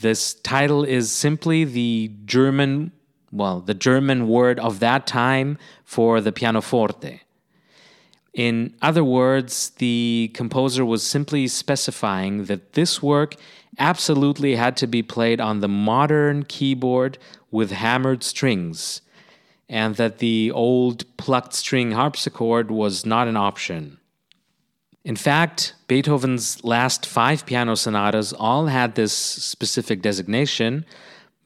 This 0.00 0.34
title 0.34 0.84
is 0.84 1.10
simply 1.10 1.64
the 1.64 2.12
German, 2.24 2.92
well, 3.32 3.60
the 3.60 3.74
German 3.74 4.28
word 4.28 4.60
of 4.60 4.78
that 4.78 5.06
time 5.08 5.58
for 5.84 6.20
the 6.20 6.30
pianoforte. 6.30 7.22
In 8.32 8.74
other 8.80 9.02
words, 9.02 9.70
the 9.70 10.30
composer 10.34 10.84
was 10.84 11.02
simply 11.02 11.48
specifying 11.48 12.44
that 12.44 12.74
this 12.74 13.02
work 13.02 13.34
absolutely 13.76 14.54
had 14.54 14.76
to 14.76 14.86
be 14.86 15.02
played 15.02 15.40
on 15.40 15.58
the 15.58 15.68
modern 15.68 16.44
keyboard 16.44 17.18
with 17.50 17.72
hammered 17.72 18.22
strings, 18.22 19.00
and 19.68 19.96
that 19.96 20.18
the 20.18 20.52
old 20.52 21.04
plucked 21.16 21.54
string 21.54 21.90
harpsichord 21.92 22.70
was 22.70 23.04
not 23.04 23.26
an 23.26 23.36
option. 23.36 23.98
In 25.04 25.16
fact, 25.16 25.74
Beethoven's 25.86 26.62
last 26.64 27.06
five 27.06 27.46
piano 27.46 27.74
sonatas 27.76 28.32
all 28.32 28.66
had 28.66 28.94
this 28.94 29.12
specific 29.12 30.02
designation, 30.02 30.84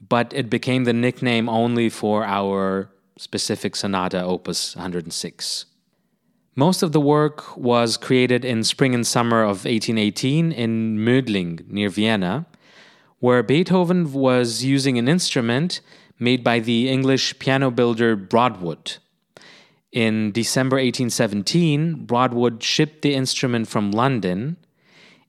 but 0.08 0.32
it 0.34 0.50
became 0.50 0.84
the 0.84 0.92
nickname 0.92 1.48
only 1.48 1.88
for 1.88 2.24
our 2.24 2.90
specific 3.16 3.76
sonata, 3.76 4.22
Opus 4.22 4.74
106. 4.74 5.66
Most 6.54 6.82
of 6.82 6.92
the 6.92 7.00
work 7.00 7.56
was 7.56 7.96
created 7.96 8.44
in 8.44 8.64
spring 8.64 8.94
and 8.94 9.06
summer 9.06 9.42
of 9.42 9.64
1818 9.64 10.52
in 10.52 10.98
Mödling, 10.98 11.66
near 11.68 11.88
Vienna, 11.88 12.46
where 13.20 13.42
Beethoven 13.42 14.12
was 14.12 14.64
using 14.64 14.98
an 14.98 15.08
instrument 15.08 15.80
made 16.18 16.42
by 16.44 16.58
the 16.58 16.88
English 16.88 17.38
piano 17.38 17.70
builder 17.70 18.16
Broadwood. 18.16 18.98
In 19.92 20.32
December 20.32 20.76
1817, 20.76 22.06
Broadwood 22.06 22.62
shipped 22.62 23.02
the 23.02 23.14
instrument 23.14 23.68
from 23.68 23.90
London. 23.90 24.56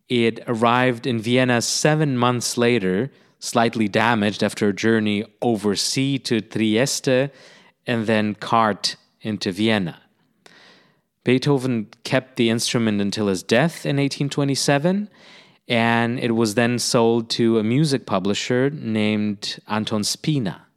It 0.08 0.40
arrived 0.48 1.06
in 1.06 1.20
Vienna 1.20 1.62
seven 1.62 2.18
months 2.18 2.58
later, 2.58 3.12
slightly 3.40 3.90
damaged 3.90 4.42
after 4.42 4.70
a 4.70 4.74
journey 4.74 5.26
overseas 5.42 6.22
to 6.24 6.40
Trieste 6.40 7.30
and 7.86 8.08
then 8.08 8.36
cart 8.36 8.96
into 9.22 9.52
Vienna. 9.52 10.02
Beethoven 11.26 11.88
kept 12.06 12.38
the 12.38 12.50
instrument 12.50 13.02
until 13.02 13.28
his 13.28 13.44
death 13.44 13.86
in 13.86 13.98
1827, 13.98 15.10
and 15.68 16.20
it 16.20 16.32
was 16.32 16.56
then 16.56 16.80
sold 16.80 17.30
to 17.32 17.60
a 17.60 17.64
music 17.64 18.06
publisher 18.06 18.70
named 18.70 19.60
Anton 19.68 20.06
Spina. 20.06 20.68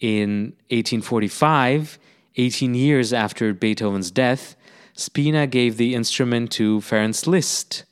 In 0.00 0.54
1845, 0.70 1.98
18 2.36 2.74
years 2.74 3.12
after 3.12 3.54
Beethoven's 3.54 4.10
death, 4.10 4.56
Spina 4.92 5.46
gave 5.46 5.76
the 5.76 5.94
instrument 5.94 6.50
to 6.52 6.78
Ferenc 6.80 7.26
Liszt, 7.26 7.84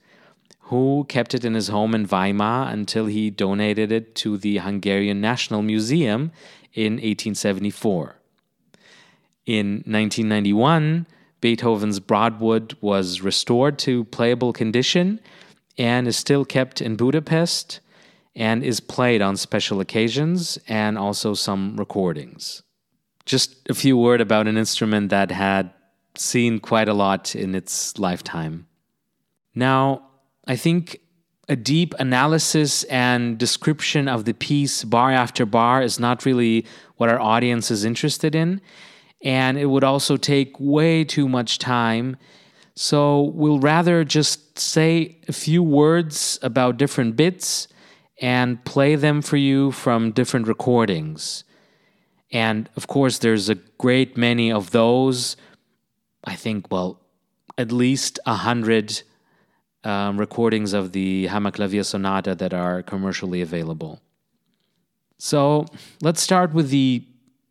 who 0.63 1.07
kept 1.09 1.35
it 1.35 1.45
in 1.45 1.55
his 1.55 1.69
home 1.69 1.95
in 1.95 2.07
Weimar 2.07 2.69
until 2.73 3.07
he 3.07 3.31
donated 3.31 3.93
it 3.93 4.15
to 4.17 4.37
the 4.37 4.59
Hungarian 4.59 5.21
National 5.21 5.63
Museum 5.63 6.33
in 6.75 6.95
1874. 6.95 8.17
In 9.47 9.67
1991, 9.87 11.07
Beethoven's 11.41 12.01
Broadwood 12.01 12.77
was 12.81 13.21
restored 13.21 13.79
to 13.81 14.05
playable 14.05 14.53
condition 14.53 15.21
and 15.77 16.07
is 16.09 16.17
still 16.17 16.45
kept 16.45 16.81
in 16.81 16.97
Budapest 16.97 17.81
and 18.35 18.63
is 18.63 18.81
played 18.81 19.21
on 19.21 19.37
special 19.37 19.81
occasions 19.81 20.59
and 20.67 20.97
also 20.97 21.35
some 21.35 21.77
recordings 21.77 22.63
just 23.25 23.57
a 23.69 23.75
few 23.75 23.97
word 23.97 24.21
about 24.21 24.49
an 24.49 24.57
instrument 24.57 25.11
that 25.11 25.31
had 25.31 25.73
seen 26.17 26.59
quite 26.59 26.89
a 26.89 26.95
lot 26.95 27.35
in 27.35 27.55
its 27.55 27.99
lifetime. 27.99 28.67
Now, 29.55 30.09
I 30.47 30.57
think 30.57 31.01
a 31.49 31.57
deep 31.57 31.95
analysis 31.99 32.85
and 32.85 33.39
description 33.39 34.09
of 34.09 34.25
the 34.25 34.35
piece 34.35 34.85
bar 34.85 35.13
after 35.13 35.45
bar 35.45 35.83
is 35.83 35.99
not 35.99 36.25
really 36.25 36.67
what 36.97 37.09
our 37.09 37.21
audience 37.21 37.71
is 37.71 37.85
interested 37.85 38.35
in, 38.35 38.61
and 39.23 39.59
it 39.59 39.67
would 39.67 39.85
also 39.85 40.17
take 40.17 40.55
way 40.59 41.05
too 41.05 41.29
much 41.29 41.59
time. 41.59 42.17
So, 42.75 43.33
we'll 43.35 43.59
rather 43.59 44.03
just 44.05 44.59
say 44.59 45.19
a 45.29 45.33
few 45.33 45.63
words 45.63 46.39
about 46.43 46.79
different 46.79 47.17
bits 47.17 47.69
and 48.21 48.65
play 48.65 48.95
them 48.95 49.21
for 49.21 49.37
you 49.37 49.73
from 49.73 50.13
different 50.13 50.49
recordings. 50.49 51.45
And 52.33 52.69
of 52.77 52.87
course, 52.87 53.19
there's 53.19 53.49
a 53.49 53.57
great 53.79 54.17
many 54.17 54.51
of 54.51 54.71
those. 54.71 55.37
I 56.25 56.35
think, 56.35 56.71
well, 56.73 57.01
at 57.59 57.71
least 57.71 58.19
a 58.27 58.35
hundred 58.35 59.03
um, 59.85 60.19
recordings 60.19 60.73
of 60.73 60.93
the 60.93 61.27
Hammerklavier 61.27 61.85
Sonata 61.85 62.35
that 62.37 62.55
are 62.55 62.83
commercially 62.83 63.43
available. 63.43 64.01
So 65.19 65.67
let's 66.01 66.23
start 66.23 66.55
with 66.55 66.71
the 66.71 67.05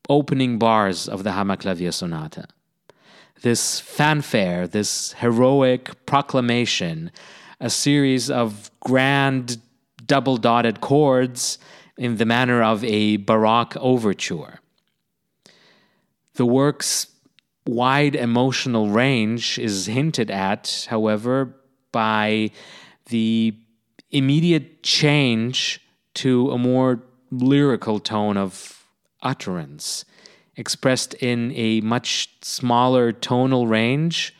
opening 0.09 0.57
bars 0.57 1.07
of 1.07 1.23
the 1.23 1.31
Hammerklavier 1.31 1.93
Sonata. 1.93 2.47
This 3.41 3.79
fanfare, 3.79 4.67
this 4.67 5.13
heroic 5.13 6.05
proclamation, 6.05 7.11
a 7.59 7.69
series 7.69 8.29
of 8.29 8.71
grand 8.79 9.57
double 10.05 10.37
dotted 10.37 10.81
chords 10.81 11.59
in 11.97 12.17
the 12.17 12.25
manner 12.25 12.63
of 12.63 12.83
a 12.83 13.17
Baroque 13.17 13.77
overture. 13.77 14.60
The 16.41 16.47
work's 16.47 17.05
wide 17.67 18.15
emotional 18.15 18.89
range 18.89 19.59
is 19.59 19.85
hinted 19.85 20.31
at, 20.31 20.87
however, 20.89 21.55
by 21.91 22.49
the 23.11 23.53
immediate 24.09 24.81
change 24.81 25.79
to 26.15 26.49
a 26.49 26.57
more 26.57 27.03
lyrical 27.29 27.99
tone 27.99 28.37
of 28.37 28.87
utterance, 29.21 30.03
expressed 30.55 31.13
in 31.13 31.51
a 31.51 31.81
much 31.81 32.31
smaller 32.41 33.11
tonal 33.11 33.67
range, 33.67 34.33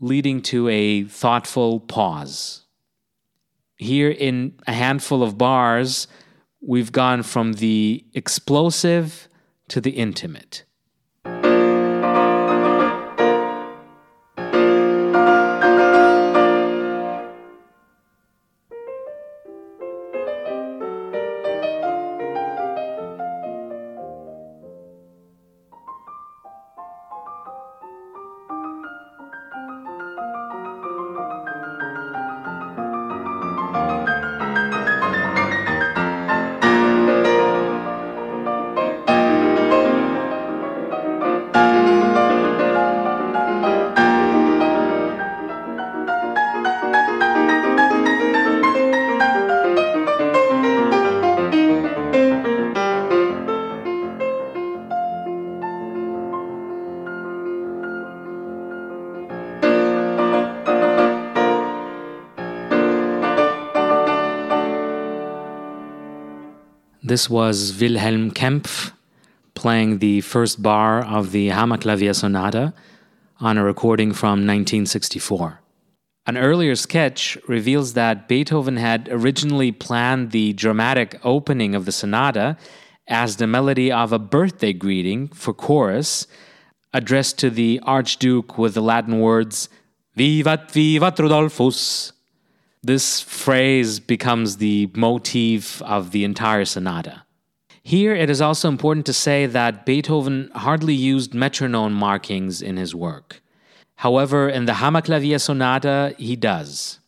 leading 0.00 0.40
to 0.42 0.68
a 0.68 1.02
thoughtful 1.02 1.80
pause. 1.80 2.62
Here, 3.74 4.10
in 4.10 4.54
a 4.68 4.72
handful 4.72 5.24
of 5.24 5.36
bars, 5.36 6.06
we've 6.60 6.92
gone 6.92 7.24
from 7.24 7.54
the 7.54 8.04
explosive 8.14 9.26
to 9.66 9.80
the 9.80 9.90
intimate. 9.90 10.62
This 67.12 67.28
was 67.28 67.78
Wilhelm 67.78 68.30
Kempff 68.30 68.92
playing 69.52 69.98
the 69.98 70.22
first 70.22 70.62
bar 70.62 71.04
of 71.04 71.30
the 71.30 71.50
Hammerklavier 71.50 72.14
Sonata 72.14 72.72
on 73.38 73.58
a 73.58 73.62
recording 73.62 74.14
from 74.14 74.46
1964. 74.46 75.60
An 76.24 76.38
earlier 76.38 76.74
sketch 76.74 77.36
reveals 77.46 77.92
that 77.92 78.28
Beethoven 78.28 78.78
had 78.78 79.10
originally 79.12 79.72
planned 79.72 80.30
the 80.30 80.54
dramatic 80.54 81.20
opening 81.22 81.74
of 81.74 81.84
the 81.84 81.92
sonata 81.92 82.56
as 83.06 83.36
the 83.36 83.46
melody 83.46 83.92
of 83.92 84.10
a 84.14 84.18
birthday 84.18 84.72
greeting 84.72 85.28
for 85.28 85.52
chorus 85.52 86.26
addressed 86.94 87.36
to 87.40 87.50
the 87.50 87.78
Archduke 87.82 88.56
with 88.56 88.72
the 88.72 88.80
Latin 88.80 89.20
words 89.20 89.68
Vivat, 90.16 90.70
vivat 90.70 91.18
Rudolphus. 91.18 92.12
This 92.84 93.20
phrase 93.20 94.00
becomes 94.00 94.56
the 94.56 94.90
motif 94.94 95.80
of 95.82 96.10
the 96.10 96.24
entire 96.24 96.64
sonata. 96.64 97.22
Here, 97.84 98.14
it 98.14 98.28
is 98.28 98.40
also 98.40 98.68
important 98.68 99.06
to 99.06 99.12
say 99.12 99.46
that 99.46 99.86
Beethoven 99.86 100.50
hardly 100.54 100.94
used 100.94 101.32
metronome 101.32 101.92
markings 101.92 102.60
in 102.60 102.76
his 102.76 102.92
work. 102.94 103.40
However, 103.96 104.48
in 104.48 104.64
the 104.64 104.72
Hammerklavier 104.72 105.40
Sonata, 105.40 106.14
he 106.18 106.34
does. 106.34 106.98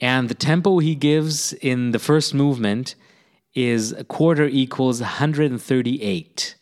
And 0.00 0.28
the 0.28 0.34
tempo 0.34 0.78
he 0.78 0.96
gives 0.96 1.52
in 1.52 1.92
the 1.92 2.00
first 2.00 2.34
movement 2.34 2.96
is 3.54 3.92
a 3.92 4.02
quarter 4.02 4.46
equals 4.46 5.00
138. 5.00 6.56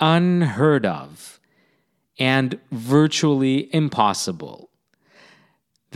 Unheard 0.00 0.86
of 0.86 1.40
and 2.18 2.58
virtually 2.72 3.68
impossible. 3.74 4.65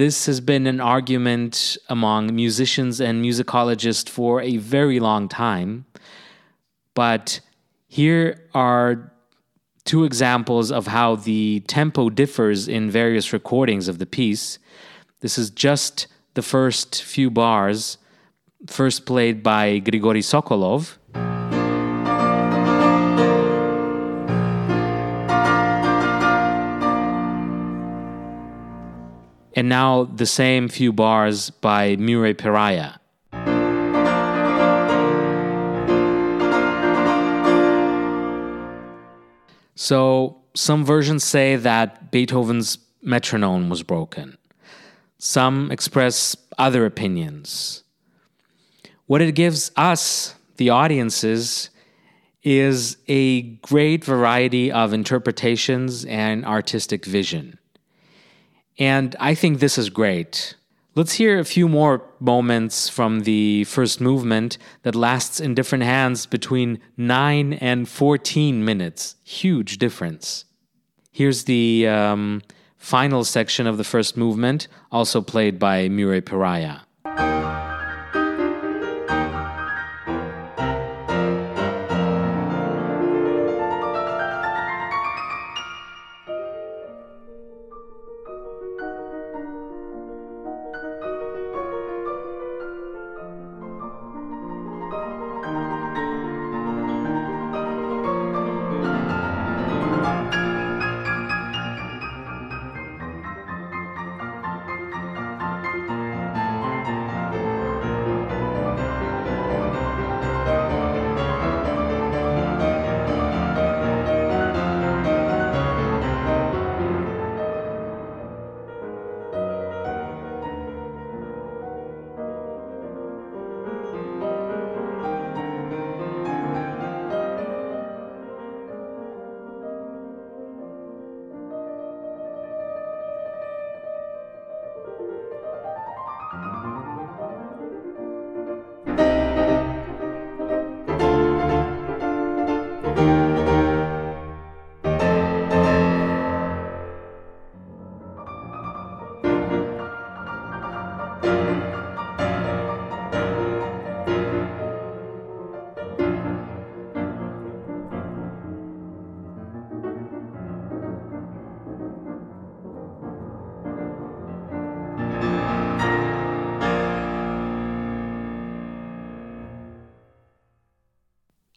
This 0.01 0.24
has 0.24 0.40
been 0.40 0.66
an 0.66 0.80
argument 0.80 1.76
among 1.90 2.34
musicians 2.34 3.03
and 3.03 3.22
musicologists 3.22 4.09
for 4.09 4.40
a 4.40 4.57
very 4.57 4.98
long 4.98 5.28
time. 5.28 5.84
But 6.94 7.40
here 7.86 8.48
are 8.55 9.12
two 9.84 10.05
examples 10.05 10.72
of 10.72 10.86
how 10.86 11.16
the 11.16 11.61
tempo 11.66 12.09
differs 12.09 12.66
in 12.66 12.90
various 12.90 13.34
recordings 13.34 13.88
of 13.88 13.98
the 13.98 14.07
piece. 14.07 14.59
This 15.20 15.36
is 15.36 15.51
just 15.51 16.07
the 16.32 16.40
first 16.40 17.03
few 17.03 17.30
bars, 17.30 17.98
first 18.68 19.05
played 19.05 19.42
by 19.42 19.80
Grigory 19.80 20.22
Sokolov. 20.22 20.96
And 29.61 29.68
now 29.68 30.04
the 30.04 30.24
same 30.24 30.68
few 30.68 30.90
bars 30.90 31.50
by 31.50 31.94
Murray 31.96 32.32
Perahia. 32.32 32.96
So, 39.74 40.40
some 40.54 40.82
versions 40.86 41.24
say 41.24 41.56
that 41.56 42.11
Beethoven's 42.11 42.78
metronome 43.02 43.68
was 43.68 43.82
broken. 43.82 44.38
Some 45.18 45.70
express 45.70 46.34
other 46.56 46.86
opinions. 46.86 47.84
What 49.04 49.20
it 49.20 49.34
gives 49.34 49.72
us, 49.76 50.36
the 50.56 50.70
audiences, 50.70 51.68
is 52.42 52.96
a 53.08 53.42
great 53.42 54.06
variety 54.06 54.72
of 54.72 54.94
interpretations 54.94 56.06
and 56.06 56.46
artistic 56.46 57.04
vision. 57.04 57.58
And 58.80 59.14
I 59.20 59.34
think 59.34 59.60
this 59.60 59.76
is 59.76 59.90
great. 59.90 60.56
Let's 60.96 61.12
hear 61.12 61.38
a 61.38 61.44
few 61.44 61.68
more 61.68 62.02
moments 62.18 62.88
from 62.88 63.20
the 63.20 63.64
first 63.64 64.00
movement 64.00 64.58
that 64.82 64.94
lasts 64.94 65.38
in 65.38 65.54
different 65.54 65.84
hands 65.84 66.26
between 66.26 66.80
9 66.96 67.52
and 67.52 67.88
14 67.88 68.64
minutes. 68.64 69.16
Huge 69.22 69.78
difference. 69.78 70.46
Here's 71.12 71.44
the 71.44 71.86
um, 71.86 72.42
final 72.76 73.22
section 73.22 73.66
of 73.66 73.76
the 73.76 73.84
first 73.84 74.16
movement, 74.16 74.66
also 74.90 75.20
played 75.20 75.58
by 75.58 75.88
Murray 75.88 76.22
Perahia. 76.22 76.80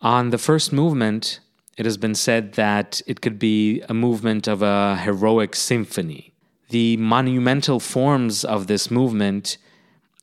On 0.04 0.32
the 0.32 0.38
first 0.38 0.74
movement, 0.74 1.39
it 1.78 1.86
has 1.86 1.95
been 1.95 2.14
said 2.14 2.54
that 2.54 3.01
it 3.08 3.22
could 3.22 3.39
be 3.39 3.82
a 3.88 3.93
movement 3.93 4.49
of 4.49 4.62
a 4.62 4.97
heroic 4.97 5.56
symphony. 5.56 6.34
The 6.72 6.97
monumental 6.97 7.80
forms 7.80 8.43
of 8.43 8.68
this 8.68 8.91
movement 8.91 9.58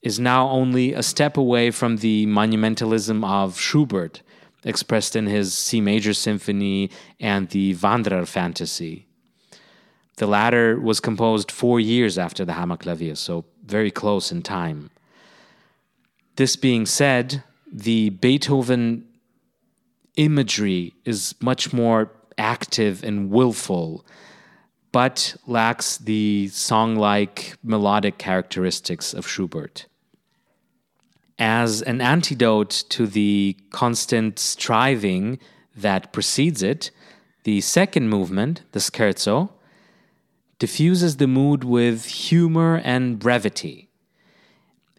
is 0.02 0.20
now 0.20 0.50
only 0.50 0.92
a 0.92 1.02
step 1.02 1.38
away 1.38 1.70
from 1.70 1.96
the 1.96 2.26
monumentalism 2.26 3.24
of 3.24 3.58
Schubert, 3.58 4.20
expressed 4.64 5.16
in 5.16 5.26
his 5.26 5.56
C 5.56 5.80
major 5.80 6.12
symphony 6.12 6.90
and 7.18 7.48
the 7.48 7.74
Wanderer 7.74 8.26
fantasy. 8.26 9.06
The 10.18 10.26
latter 10.26 10.78
was 10.78 11.00
composed 11.00 11.50
four 11.50 11.80
years 11.80 12.18
after 12.18 12.44
the 12.44 12.52
Hammerklavier, 12.52 13.16
so 13.16 13.46
very 13.64 13.90
close 13.90 14.30
in 14.30 14.42
time. 14.42 14.90
This 16.36 16.56
being 16.56 16.84
said, 16.84 17.42
the 17.72 18.10
Beethoven 18.10 19.06
imagery 20.16 20.94
is 21.04 21.34
much 21.40 21.72
more 21.72 22.10
active 22.38 23.04
and 23.04 23.30
willful, 23.30 24.04
but 24.92 25.36
lacks 25.46 25.98
the 25.98 26.48
song 26.48 26.96
like 26.96 27.56
melodic 27.62 28.18
characteristics 28.18 29.14
of 29.14 29.26
Schubert. 29.26 29.86
As 31.38 31.80
an 31.82 32.00
antidote 32.00 32.84
to 32.90 33.06
the 33.06 33.56
constant 33.70 34.38
striving 34.38 35.38
that 35.74 36.12
precedes 36.12 36.62
it, 36.62 36.90
the 37.44 37.60
second 37.60 38.08
movement, 38.10 38.62
the 38.72 38.80
scherzo, 38.80 39.50
diffuses 40.58 41.16
the 41.16 41.26
mood 41.26 41.64
with 41.64 42.04
humor 42.04 42.82
and 42.84 43.18
brevity 43.18 43.88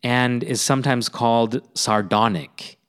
and 0.04 0.44
is 0.44 0.60
sometimes 0.60 1.08
called 1.08 1.62
sardonic 1.78 2.80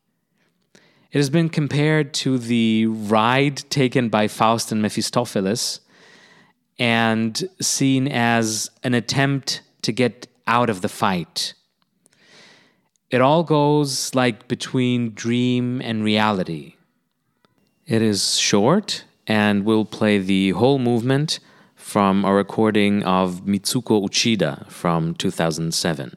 it 1.12 1.18
has 1.18 1.28
been 1.28 1.50
compared 1.50 2.14
to 2.14 2.38
the 2.38 2.86
ride 2.86 3.58
taken 3.68 4.08
by 4.08 4.28
Faust 4.28 4.72
and 4.72 4.80
Mephistopheles 4.80 5.80
and 6.78 7.48
seen 7.60 8.08
as 8.08 8.70
an 8.82 8.94
attempt 8.94 9.60
to 9.82 9.92
get 9.92 10.26
out 10.46 10.70
of 10.70 10.80
the 10.80 10.88
fight. 10.88 11.52
It 13.10 13.20
all 13.20 13.44
goes 13.44 14.14
like 14.14 14.48
between 14.48 15.12
dream 15.12 15.82
and 15.82 16.02
reality. 16.02 16.76
It 17.86 18.00
is 18.00 18.38
short, 18.38 19.04
and 19.26 19.66
we'll 19.66 19.84
play 19.84 20.16
the 20.16 20.50
whole 20.50 20.78
movement 20.78 21.40
from 21.74 22.24
a 22.24 22.32
recording 22.32 23.02
of 23.02 23.44
Mitsuko 23.44 24.02
Uchida 24.02 24.66
from 24.70 25.14
2007. 25.16 26.16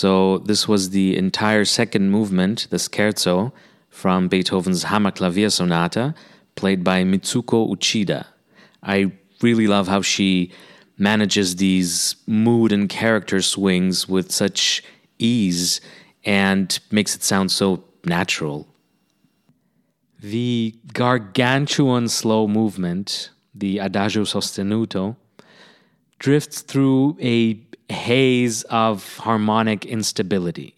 So, 0.00 0.38
this 0.38 0.66
was 0.66 0.90
the 0.90 1.14
entire 1.14 1.66
second 1.66 2.10
movement, 2.10 2.68
the 2.70 2.78
scherzo, 2.78 3.52
from 3.90 4.28
Beethoven's 4.28 4.84
Hammerklavier 4.84 5.52
Sonata, 5.52 6.14
played 6.54 6.82
by 6.82 7.04
Mitsuko 7.04 7.68
Uchida. 7.70 8.24
I 8.82 9.12
really 9.42 9.66
love 9.66 9.88
how 9.88 10.00
she 10.00 10.52
manages 10.96 11.56
these 11.56 12.16
mood 12.26 12.72
and 12.72 12.88
character 12.88 13.42
swings 13.42 14.08
with 14.08 14.32
such 14.32 14.82
ease 15.18 15.82
and 16.24 16.80
makes 16.90 17.14
it 17.14 17.22
sound 17.22 17.52
so 17.52 17.84
natural. 18.06 18.66
The 20.18 20.76
gargantuan 20.94 22.08
slow 22.08 22.48
movement, 22.48 23.28
the 23.54 23.76
adagio 23.80 24.22
sostenuto, 24.22 25.16
drifts 26.18 26.62
through 26.62 27.18
a 27.20 27.60
haze 27.90 28.62
of 28.64 29.18
harmonic 29.18 29.84
instability. 29.84 30.74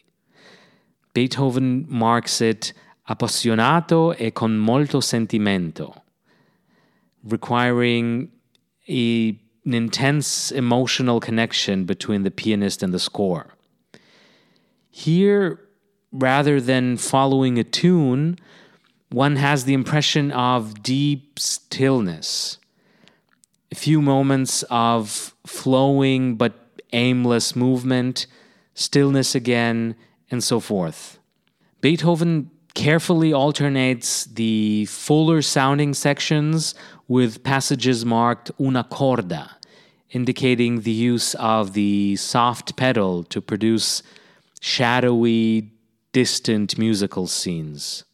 Beethoven 1.14 1.86
marks 1.88 2.40
it 2.40 2.72
appassionato 3.08 4.18
e 4.18 4.30
con 4.30 4.58
molto 4.58 5.00
sentimento, 5.00 6.02
requiring 7.24 8.30
a, 8.88 9.28
an 9.64 9.74
intense 9.74 10.50
emotional 10.52 11.20
connection 11.20 11.84
between 11.84 12.22
the 12.22 12.30
pianist 12.30 12.82
and 12.82 12.92
the 12.94 12.98
score. 12.98 13.54
Here, 14.90 15.60
rather 16.12 16.60
than 16.60 16.96
following 16.96 17.58
a 17.58 17.64
tune, 17.64 18.38
one 19.10 19.36
has 19.36 19.64
the 19.64 19.74
impression 19.74 20.30
of 20.32 20.82
deep 20.82 21.38
stillness, 21.38 22.58
a 23.70 23.74
few 23.74 24.00
moments 24.00 24.62
of 24.70 25.34
flowing 25.46 26.36
but 26.36 26.61
aimless 26.93 27.57
movement, 27.57 28.26
stillness 28.74 29.34
again, 29.34 29.95
and 30.30 30.43
so 30.43 30.61
forth. 30.61 31.18
Beethoven 31.80 32.51
carefully 32.74 33.32
alternates 33.32 34.24
the 34.24 34.86
fuller 34.86 35.43
sounding 35.43 35.93
sections 35.95 36.74
with 37.09 37.43
passages 37.43 38.05
marked 38.05 38.51
una 38.61 38.84
corda, 38.84 39.57
indicating 40.11 40.82
the 40.82 40.90
use 40.93 41.34
of 41.34 41.74
the 41.74 42.16
soft 42.16 42.76
pedal 42.76 43.24
to 43.24 43.40
produce 43.40 44.03
shadowy, 44.61 45.70
distant 46.12 46.78
musical 46.78 47.26
scenes. 47.26 48.05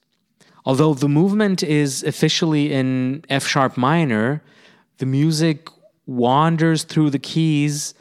Although 0.64 0.95
the 0.95 1.09
movement 1.09 1.62
is 1.62 2.03
officially 2.03 2.72
in 2.72 3.24
F 3.29 3.47
sharp 3.47 3.76
minor, 3.76 4.43
the 4.99 5.07
music 5.07 5.68
wanders 6.07 6.85
through 6.85 7.11
the 7.11 7.18
keys 7.18 7.95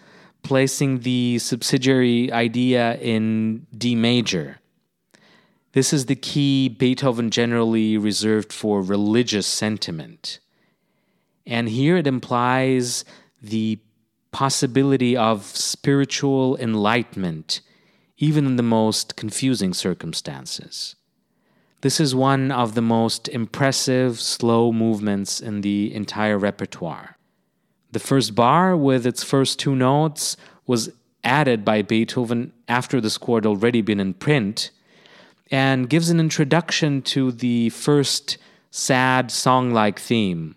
placing 0.48 1.00
the 1.00 1.38
subsidiary 1.40 2.32
idea 2.32 2.96
in 3.00 3.68
D 3.78 3.96
major. 3.96 4.60
This 5.74 5.92
is 5.92 6.06
the 6.06 6.16
key 6.16 6.70
Beethoven 6.70 7.30
generally 7.32 7.98
reserved 7.98 8.54
for 8.54 8.82
religious 8.82 9.46
sentiment. 9.46 10.40
And 11.46 11.68
here 11.68 11.98
it 11.98 12.08
implies 12.08 13.04
the 13.42 13.80
possibility 14.32 15.18
of 15.18 15.44
spiritual 15.44 16.56
enlightenment, 16.56 17.60
even 18.18 18.46
in 18.46 18.56
the 18.56 18.64
most 18.64 19.18
confusing 19.18 19.74
circumstances. 19.74 20.96
This 21.82 22.00
is 22.00 22.16
one 22.16 22.54
of 22.54 22.74
the 22.74 22.82
most 22.82 23.28
impressive 23.28 24.22
slow 24.22 24.72
movements 24.72 25.42
in 25.42 25.60
the 25.60 25.94
entire 25.94 26.38
repertoire. 26.38 27.17
The 27.92 28.00
first 28.00 28.36
bar, 28.36 28.76
with 28.76 29.06
its 29.06 29.24
first 29.24 29.60
two 29.60 29.76
notes, 29.76 30.38
was 30.66 30.90
added 31.24 31.64
by 31.64 31.82
Beethoven 31.82 32.54
after 32.68 33.00
the 33.00 33.10
score 33.10 33.38
had 33.38 33.46
already 33.46 33.82
been 33.82 34.00
in 34.00 34.14
print 34.14 34.72
and 35.50 35.90
gives 35.90 36.10
an 36.10 36.20
introduction 36.20 37.02
to 37.02 37.32
the 37.32 37.70
first 37.70 38.38
sad 38.72 39.32
song 39.32 39.72
like 39.72 40.00
theme. 40.00 40.56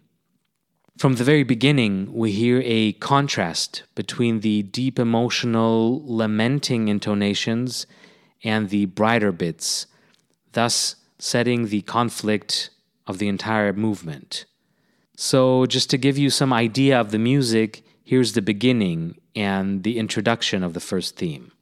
From 0.99 1.15
the 1.15 1.25
very 1.25 1.45
beginning, 1.45 2.13
we 2.13 2.33
hear 2.33 2.61
a 2.65 2.93
contrast 2.93 3.85
between 3.95 4.41
the 4.41 4.63
deep 4.63 4.99
emotional, 4.99 6.03
lamenting 6.05 6.89
intonations 6.89 7.87
and 8.45 8.69
the 8.69 8.85
brighter 8.87 9.33
bits. 9.33 9.87
Thus, 10.53 10.97
setting 11.19 11.69
the 11.69 11.83
conflict 11.83 12.71
of 13.07 13.19
the 13.19 13.29
entire 13.29 13.73
movement. 13.73 14.45
So, 15.23 15.67
just 15.67 15.91
to 15.91 15.99
give 15.99 16.17
you 16.17 16.31
some 16.31 16.51
idea 16.51 16.99
of 16.99 17.11
the 17.11 17.19
music, 17.19 17.83
here's 18.03 18.33
the 18.33 18.41
beginning 18.41 19.21
and 19.37 19.83
the 19.83 19.99
introduction 19.99 20.65
of 20.65 20.73
the 20.73 20.81
first 20.81 21.17
theme. 21.17 21.53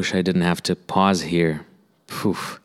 Wish 0.00 0.14
I 0.14 0.22
didn't 0.22 0.48
have 0.52 0.62
to 0.62 0.74
pause 0.74 1.20
here. 1.20 1.66
Poof. 2.06 2.58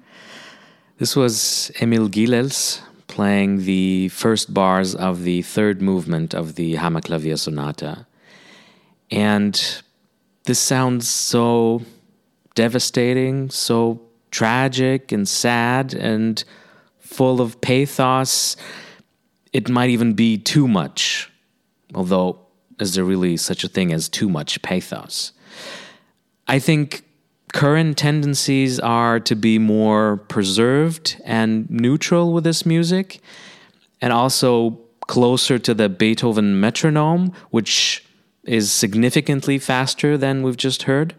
This 0.99 1.17
was 1.17 1.69
Emil 1.81 2.07
Gilels 2.07 2.79
playing 3.07 3.65
the 3.65 4.07
first 4.07 4.53
bars 4.53 4.95
of 4.95 5.23
the 5.23 5.41
third 5.41 5.81
movement 5.81 6.33
of 6.33 6.55
the 6.55 6.75
Hammerklavier 6.75 7.37
Sonata. 7.37 8.07
And 9.11 9.53
this 10.45 10.59
sounds 10.59 11.09
so 11.09 11.81
devastating, 12.53 13.49
so 13.49 13.99
tragic 14.31 15.11
and 15.11 15.27
sad 15.27 15.93
and 15.93 16.41
full 16.99 17.41
of 17.41 17.59
pathos. 17.59 18.55
It 19.51 19.67
might 19.67 19.89
even 19.89 20.13
be 20.13 20.37
too 20.37 20.69
much, 20.69 21.29
although 21.93 22.39
is 22.79 22.93
there 22.93 23.03
really 23.03 23.35
such 23.35 23.65
a 23.65 23.67
thing 23.67 23.91
as 23.91 24.07
too 24.07 24.29
much 24.29 24.61
pathos? 24.61 25.33
I 26.47 26.59
think 26.59 27.04
current 27.55 27.97
tendencies 27.97 28.81
are 28.81 29.17
to 29.17 29.33
be 29.33 29.57
more 29.57 30.17
preserved 30.27 31.15
and 31.23 31.69
neutral 31.69 32.33
with 32.33 32.43
this 32.43 32.65
music, 32.65 33.21
and 34.01 34.11
also 34.11 34.77
closer 35.07 35.57
to 35.57 35.73
the 35.73 35.87
Beethoven 35.87 36.59
metronome, 36.59 37.31
which 37.51 38.03
is 38.43 38.73
significantly 38.73 39.57
faster 39.57 40.17
than 40.17 40.43
we've 40.43 40.57
just 40.57 40.83
heard. 40.83 41.15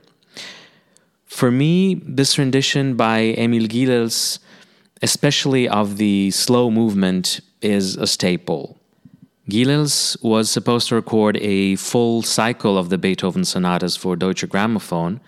For 1.24 1.50
me, 1.50 1.94
this 2.04 2.38
rendition 2.38 2.96
by 2.96 3.34
Emil 3.38 3.66
Gilels, 3.66 4.38
especially 5.00 5.66
of 5.66 5.96
the 5.96 6.30
slow 6.32 6.70
movement, 6.70 7.40
is 7.62 7.96
a 7.96 8.06
staple. 8.06 8.76
Gilels 9.48 10.22
was 10.22 10.50
supposed 10.50 10.88
to 10.88 10.96
record 10.96 11.38
a 11.38 11.76
full 11.76 12.20
cycle 12.20 12.76
of 12.76 12.90
the 12.90 12.98
Beethoven 12.98 13.46
sonatas 13.46 13.96
for 13.96 14.16
Deutsche 14.16 14.46
Grammophon, 14.46 15.20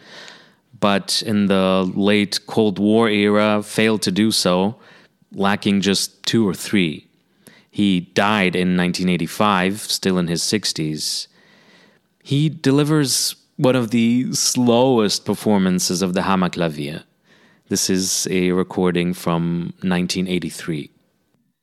but 0.81 1.23
in 1.27 1.47
the 1.47 1.91
late 1.95 2.47
Cold 2.47 2.79
War 2.79 3.09
era 3.09 3.63
failed 3.63 4.03
to 4.03 4.11
do 4.11 4.31
so, 4.31 4.77
lacking 5.33 5.81
just 5.81 6.23
two 6.25 6.49
or 6.49 6.55
three. 6.55 7.09
He 7.71 8.01
died 8.01 8.57
in 8.57 8.77
1985, 8.77 9.81
still 9.81 10.19
in 10.19 10.29
his 10.29 10.43
60s. 10.43 11.27
He 12.23 12.49
delivers 12.49 13.37
one 13.57 13.77
of 13.77 13.91
the 13.91 14.33
slowest 14.33 15.25
performances 15.25 16.03
of 16.03 16.15
the 16.15 16.23
Hammerklavier. 16.23 17.05
This 17.69 17.91
is 17.91 18.27
a 18.31 18.53
recording 18.53 19.13
from 19.15 19.75
1983. 19.83 20.91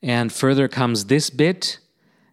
And 0.02 0.32
further 0.32 0.68
comes 0.68 1.06
this 1.06 1.30
bit 1.30 1.78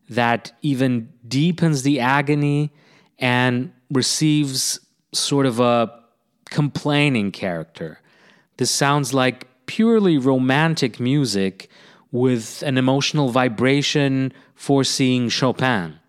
that 0.10 0.52
even 0.62 1.10
deepens 1.28 1.82
the 1.84 2.00
agony 2.00 2.72
and 3.18 3.72
receives 3.90 4.80
sort 5.14 5.46
of 5.46 5.60
a 5.60 6.03
complaining 6.54 7.32
character. 7.32 8.00
This 8.58 8.72
sounds 8.72 9.14
like 9.14 9.48
purely 9.66 10.18
romantic 10.18 11.00
music 11.00 11.68
with 12.12 12.62
an 12.62 12.78
emotional 12.78 13.30
vibration 13.30 14.32
foreseeing 14.56 15.30
Chopin. 15.30 16.00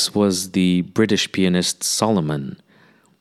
This 0.00 0.14
was 0.14 0.52
the 0.52 0.80
British 0.80 1.30
pianist 1.30 1.84
Solomon, 1.84 2.58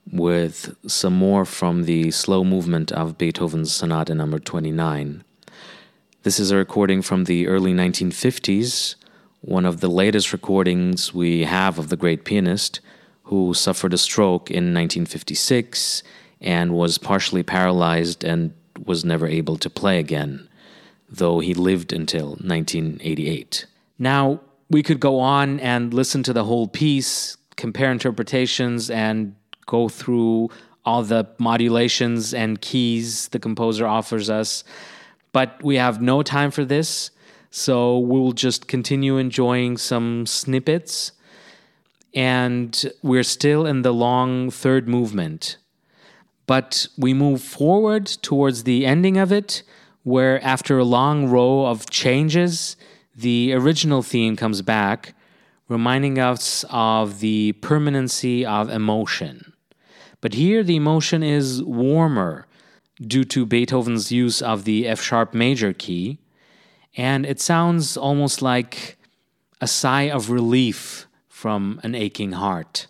with 0.10 0.78
some 0.88 1.12
more 1.12 1.44
from 1.44 1.84
the 1.84 2.10
slow 2.12 2.46
movement 2.46 2.90
of 2.94 3.18
Beethoven's 3.18 3.74
Sonata 3.74 4.16
Number 4.16 4.40
29. 4.40 5.26
This 6.24 6.40
is 6.40 6.52
a 6.52 6.56
recording 6.56 7.02
from 7.02 7.26
the 7.26 7.48
early 7.48 7.74
1950s, 7.74 8.96
one 9.42 9.66
of 9.66 9.82
the 9.82 9.90
latest 9.90 10.32
recordings 10.32 11.14
we 11.14 11.44
have 11.44 11.78
of 11.78 11.90
the 11.90 11.98
great 11.98 12.24
pianist, 12.24 12.80
who 13.24 13.54
suffered 13.54 13.94
a 13.94 13.98
stroke 13.98 14.50
in 14.50 14.74
1956 14.74 16.02
and 16.40 16.74
was 16.74 16.98
partially 16.98 17.44
paralyzed 17.44 18.24
and 18.24 18.54
was 18.86 19.04
never 19.04 19.28
able 19.28 19.58
to 19.58 19.70
play 19.70 20.00
again, 20.00 20.48
though 21.10 21.40
he 21.40 21.54
lived 21.54 21.92
until 21.92 22.38
1988. 22.38 23.66
Now, 23.98 24.40
we 24.70 24.84
could 24.84 25.00
go 25.00 25.20
on 25.20 25.60
and 25.60 25.94
listen 25.94 26.24
to 26.24 26.34
the 26.34 26.44
whole 26.44 26.68
piece, 26.68 27.38
compare 27.56 27.92
interpretations, 27.92 28.90
and 28.90 29.36
go 29.66 29.90
through 29.90 30.50
all 30.86 31.04
the 31.04 31.28
modulations 31.38 32.34
and 32.34 32.62
keys 32.62 33.28
the 33.30 33.40
composer 33.40 33.86
offers 33.86 34.30
us. 34.30 34.64
But 35.32 35.62
we 35.64 35.76
have 35.76 36.02
no 36.02 36.24
time 36.24 36.52
for 36.52 36.66
this, 36.66 37.12
so 37.52 37.98
we'll 37.98 38.32
just 38.32 38.68
continue 38.68 39.18
enjoying 39.18 39.78
some 39.78 40.26
snippets. 40.26 41.12
And 42.16 42.92
we're 43.04 43.24
still 43.24 43.68
in 43.68 43.84
the 43.84 43.94
long 43.94 44.50
third 44.50 44.88
movement. 44.88 45.58
But 46.48 46.88
we 46.98 47.14
move 47.14 47.44
forward 47.44 48.08
towards 48.08 48.64
the 48.64 48.88
ending 48.88 49.18
of 49.18 49.32
it 49.32 49.62
where 50.04 50.44
after 50.44 50.80
a 50.80 50.84
long 50.84 51.28
row 51.28 51.68
of 51.68 51.90
changes, 51.92 52.76
the 53.20 53.54
original 53.54 54.02
theme 54.02 54.36
comes 54.36 54.62
back, 54.62 55.14
reminding 55.68 56.18
us 56.18 56.64
of 56.70 57.20
the 57.20 57.52
permanency 57.54 58.46
of 58.46 58.70
emotion. 58.70 59.54
But 60.22 60.34
here 60.34 60.64
the 60.64 60.76
emotion 60.76 61.22
is 61.22 61.62
warmer 61.64 62.48
due 63.02 63.24
to 63.26 63.46
Beethoven's 63.46 64.12
use 64.12 64.42
of 64.42 64.64
the 64.64 64.88
F 64.88 65.02
sharp 65.02 65.34
major 65.34 65.74
key, 65.74 66.20
and 66.96 67.26
it 67.26 67.40
sounds 67.40 67.98
almost 67.98 68.42
like 68.42 68.98
a 69.62 69.68
sigh 69.68 70.10
of 70.10 70.30
relief 70.30 71.08
from 71.28 71.80
an 71.84 71.96
aching 71.96 72.34
heart. 72.34 72.88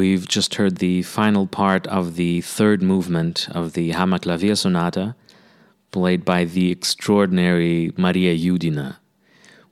We've 0.00 0.26
just 0.26 0.54
heard 0.54 0.76
the 0.76 1.02
final 1.02 1.46
part 1.46 1.86
of 1.88 2.16
the 2.16 2.40
third 2.40 2.82
movement 2.82 3.46
of 3.50 3.74
the 3.74 3.90
Hammerklavier 3.90 4.56
Sonata, 4.56 5.14
played 5.90 6.24
by 6.24 6.46
the 6.46 6.70
extraordinary 6.70 7.92
Maria 7.98 8.34
Yudina. 8.34 8.96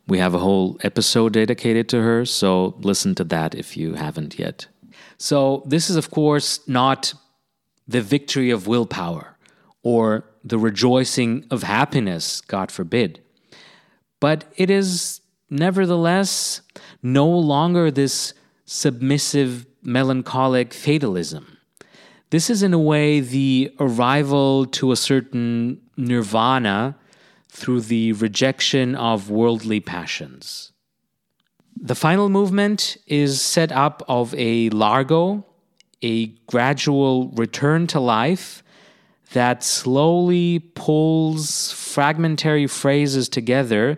We 0.07 0.19
have 0.19 0.35
a 0.35 0.41
whole 0.41 0.77
episode 0.83 1.33
dedicated 1.33 1.89
to 1.89 2.03
her, 2.03 2.27
so 2.27 2.77
listen 2.81 3.15
to 3.15 3.25
that 3.25 3.55
if 3.55 3.75
you 3.75 3.95
haven't 3.95 4.39
yet. 4.39 4.67
So, 5.17 5.63
this 5.65 5.89
is, 5.89 5.97
of 5.97 6.11
course, 6.11 6.61
not 6.69 7.15
the 7.87 8.03
victory 8.03 8.51
of 8.51 8.67
willpower 8.67 9.39
or 9.83 10.25
the 10.45 10.59
rejoicing 10.59 11.47
of 11.51 11.63
happiness, 11.63 12.43
God 12.43 12.71
forbid. 12.71 13.23
But 14.21 14.45
it 14.57 14.69
is 14.69 15.23
nevertheless 15.49 16.61
no 17.03 17.27
longer 17.27 17.91
this 17.91 18.35
submissive 18.67 19.65
melancholic 19.83 20.73
fatalism. 20.73 21.59
This 22.31 22.51
is, 22.51 22.63
in 22.63 22.75
a 22.75 22.79
way, 22.79 23.21
the 23.21 23.75
arrival 23.81 24.67
to 24.67 24.93
a 24.93 24.97
certain 24.97 25.81
nirvana 25.97 26.97
through 27.49 27.81
the 27.83 28.13
rejection 28.13 28.95
of 28.95 29.31
worldly 29.31 29.81
passions. 29.81 30.73
The 31.81 31.95
final 31.95 32.29
movement 32.29 32.97
is 33.07 33.41
set 33.41 33.73
up 33.73 34.03
of 34.09 34.35
a 34.37 34.69
largo, 34.71 35.47
a 36.03 36.27
gradual 36.47 37.29
return 37.31 37.87
to 37.89 38.01
life 38.01 38.63
that 39.33 39.63
slowly 39.63 40.59
pulls 40.59 41.73
fragmentary 41.73 42.67
phrases 42.67 43.29
together 43.29 43.97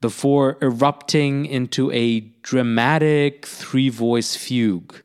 before 0.00 0.56
erupting 0.62 1.46
into 1.46 1.90
a 1.92 2.20
dramatic 2.42 3.46
three 3.46 3.88
voice 3.88 4.36
fugue. 4.36 5.02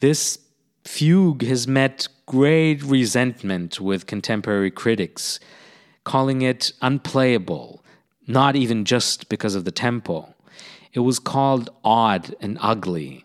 This 0.00 0.38
fugue 0.84 1.42
has 1.42 1.66
met 1.66 2.08
great 2.26 2.82
resentment 2.82 3.80
with 3.80 4.06
contemporary 4.06 4.70
critics, 4.70 5.40
calling 6.04 6.42
it 6.42 6.72
unplayable, 6.82 7.82
not 8.26 8.56
even 8.56 8.84
just 8.84 9.28
because 9.28 9.54
of 9.54 9.64
the 9.64 9.70
tempo. 9.70 10.34
It 10.92 11.00
was 11.00 11.18
called 11.18 11.70
odd 11.84 12.34
and 12.40 12.58
ugly. 12.60 13.24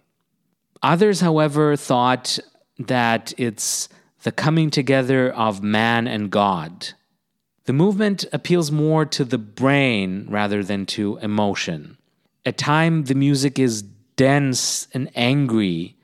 Others, 0.83 1.21
however, 1.21 1.75
thought 1.75 2.39
that 2.79 3.33
it's 3.37 3.89
the 4.23 4.31
coming 4.31 4.69
together 4.69 5.31
of 5.31 5.63
man 5.63 6.07
and 6.07 6.29
God. 6.29 6.89
The 7.65 7.73
movement 7.73 8.25
appeals 8.33 8.71
more 8.71 9.05
to 9.05 9.23
the 9.23 9.37
brain 9.37 10.25
rather 10.29 10.63
than 10.63 10.85
to 10.87 11.17
emotion. 11.17 11.97
At 12.45 12.57
times, 12.57 13.09
the 13.09 13.15
music 13.15 13.59
is 13.59 13.83
dense 14.15 14.87
and 14.93 15.09
angry, 15.15 15.95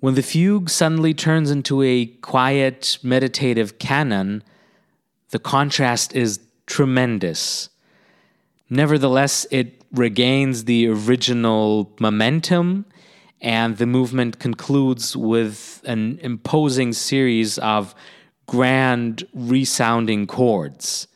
when 0.00 0.14
the 0.14 0.22
fugue 0.22 0.70
suddenly 0.70 1.14
turns 1.14 1.50
into 1.50 1.82
a 1.82 2.06
quiet, 2.06 2.98
meditative 3.02 3.78
canon, 3.78 4.42
the 5.30 5.38
contrast 5.38 6.14
is 6.16 6.40
tremendous. 6.66 7.68
Nevertheless, 8.70 9.46
it 9.50 9.82
regains 9.92 10.64
the 10.64 10.88
original 10.88 11.92
momentum, 12.00 12.86
and 13.40 13.76
the 13.76 13.86
movement 13.86 14.38
concludes 14.38 15.16
with 15.16 15.82
an 15.84 16.18
imposing 16.22 16.92
series 16.92 17.58
of 17.58 17.94
grand, 18.46 19.24
resounding 19.34 20.26
chords. 20.26 21.08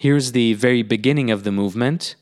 Here's 0.00 0.32
the 0.32 0.54
very 0.54 0.82
beginning 0.82 1.30
of 1.30 1.44
the 1.44 1.52
movement. 1.52 2.16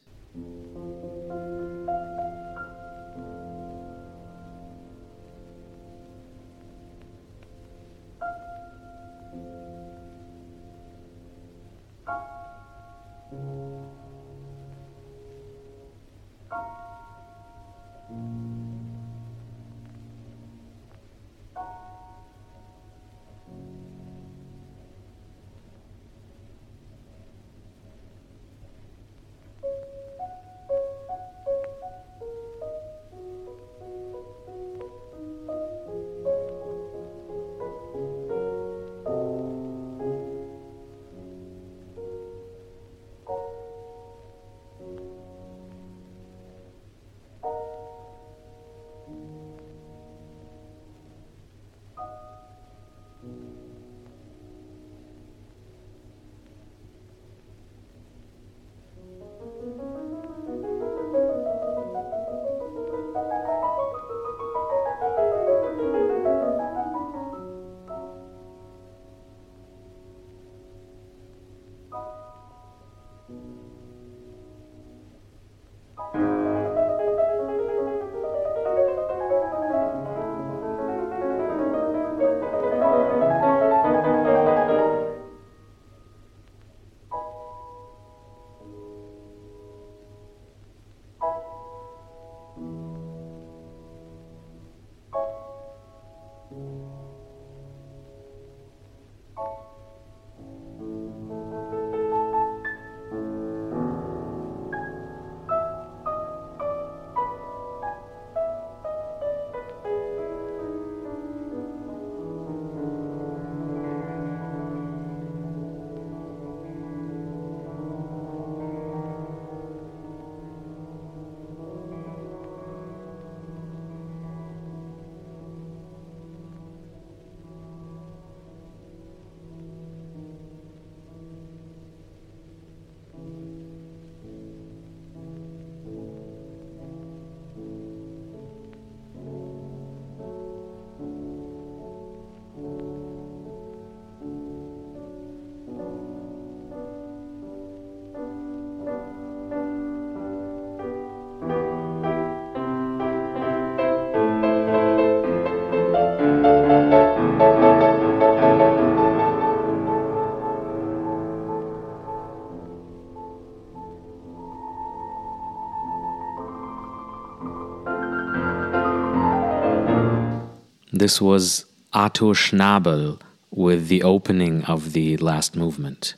This 171.08 171.22
was 171.22 171.64
Artur 171.94 172.34
Schnabel 172.34 173.18
with 173.50 173.88
the 173.88 174.02
opening 174.02 174.62
of 174.66 174.92
the 174.92 175.16
last 175.16 175.56
movement. 175.56 176.16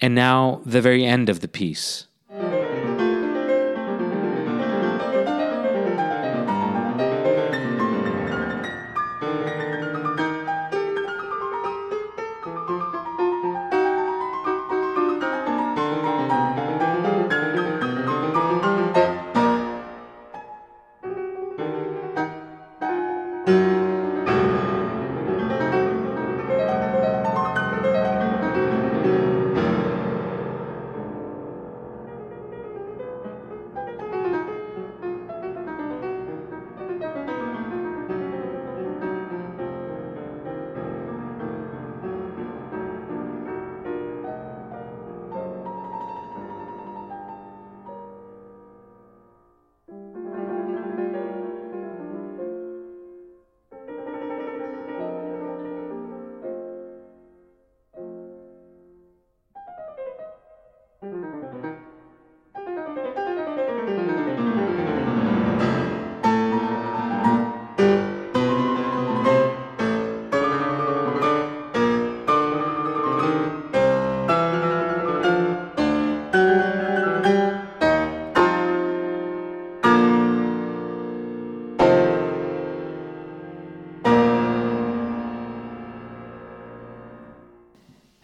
And 0.00 0.16
now, 0.16 0.62
the 0.66 0.80
very 0.80 1.04
end 1.04 1.28
of 1.28 1.38
the 1.38 1.46
piece. 1.46 2.08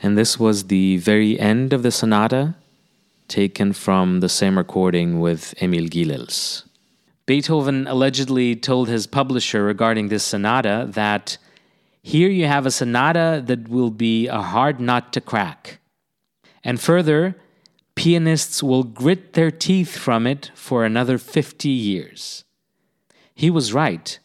And 0.08 0.16
this 0.16 0.40
was 0.40 0.68
the 0.68 0.96
very 0.96 1.38
end 1.38 1.74
of 1.74 1.82
the 1.82 1.90
sonata, 1.90 2.54
taken 3.28 3.74
from 3.74 4.20
the 4.20 4.28
same 4.30 4.56
recording 4.56 5.20
with 5.20 5.52
Emil 5.60 5.84
Gilels. 5.84 6.62
Beethoven 7.26 7.86
allegedly 7.86 8.56
told 8.56 8.88
his 8.88 9.06
publisher 9.06 9.62
regarding 9.62 10.08
this 10.08 10.24
sonata 10.24 10.88
that 10.92 11.36
here 12.02 12.30
you 12.30 12.46
have 12.46 12.64
a 12.64 12.70
sonata 12.70 13.42
that 13.44 13.68
will 13.68 13.90
be 13.90 14.28
a 14.28 14.40
hard 14.40 14.80
nut 14.80 15.12
to 15.12 15.20
crack. 15.20 15.78
And 16.64 16.80
further, 16.80 17.36
pianists 17.94 18.62
will 18.62 18.84
grit 18.84 19.34
their 19.34 19.50
teeth 19.50 19.94
from 19.94 20.26
it 20.26 20.50
for 20.54 20.86
another 20.86 21.18
50 21.18 21.68
years. 21.68 22.44
He 23.34 23.50
was 23.50 23.74
right. 23.74 24.18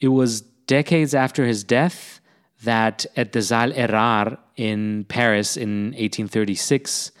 It 0.00 0.08
was 0.08 0.42
decades 0.42 1.14
after 1.14 1.46
his 1.46 1.64
death 1.64 2.20
that 2.62 3.06
at 3.16 3.32
the 3.32 3.40
Salle 3.40 3.72
Erard 3.72 4.36
in 4.56 5.04
Paris 5.08 5.56
in 5.56 5.86
1836, 5.92 7.12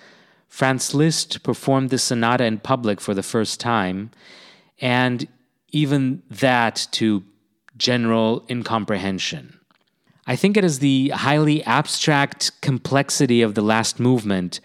Franz 0.48 0.94
Liszt 0.94 1.42
performed 1.42 1.90
the 1.90 1.98
sonata 1.98 2.44
in 2.44 2.58
public 2.58 3.00
for 3.00 3.14
the 3.14 3.22
first 3.22 3.58
time, 3.58 4.10
and 4.80 5.26
even 5.72 6.22
that 6.30 6.86
to 6.92 7.24
general 7.76 8.44
incomprehension. 8.48 9.58
I 10.26 10.36
think 10.36 10.56
it 10.56 10.64
is 10.64 10.78
the 10.78 11.10
highly 11.10 11.62
abstract 11.64 12.60
complexity 12.60 13.42
of 13.42 13.54
the 13.54 13.62
last 13.62 14.00
movement 14.00 14.60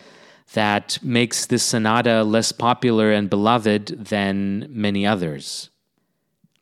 that 0.53 0.99
makes 1.03 1.45
this 1.45 1.63
sonata 1.63 2.23
less 2.23 2.51
popular 2.51 3.11
and 3.11 3.29
beloved 3.29 3.87
than 4.05 4.67
many 4.69 5.05
others. 5.05 5.69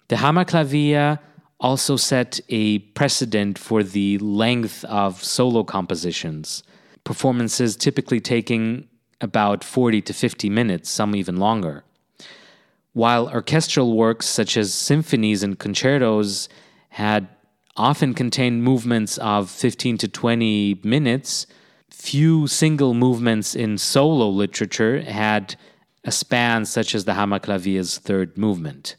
The 0.08 0.18
Hammerklavier 0.18 1.20
also 1.60 1.95
set 1.95 2.39
a 2.49 2.80
precedent 2.80 3.58
for 3.58 3.84
the 3.84 4.18
length 4.20 4.84
of 4.86 5.24
solo 5.24 5.64
compositions, 5.64 6.64
performances 7.03 7.76
typically 7.76 8.20
taking 8.20 8.88
about 9.22 9.64
40 9.64 10.01
to 10.03 10.14
50 10.14 10.49
minutes, 10.49 10.89
some 10.89 11.16
even 11.16 11.38
longer. 11.38 11.84
While 12.93 13.30
orchestral 13.30 13.95
works 13.95 14.28
such 14.28 14.58
as 14.58 14.74
symphonies 14.74 15.43
and 15.43 15.58
concertos 15.58 16.49
had 16.89 17.28
often 17.76 18.14
contained 18.14 18.64
movements 18.64 19.18
of 19.20 19.49
15 19.49 19.97
to 19.99 20.08
20 20.08 20.82
minutes, 20.84 21.47
few 21.89 22.47
single 22.47 22.93
movements 22.93 23.55
in 23.55 23.78
solo 23.78 24.28
literature 24.30 25.01
had 25.01 25.55
a 26.03 26.12
span 26.12 26.66
such 26.66 26.95
as 26.95 27.05
the 27.05 27.14
Hammerklavier's 27.14 27.97
third 27.97 28.38
movement 28.38 28.95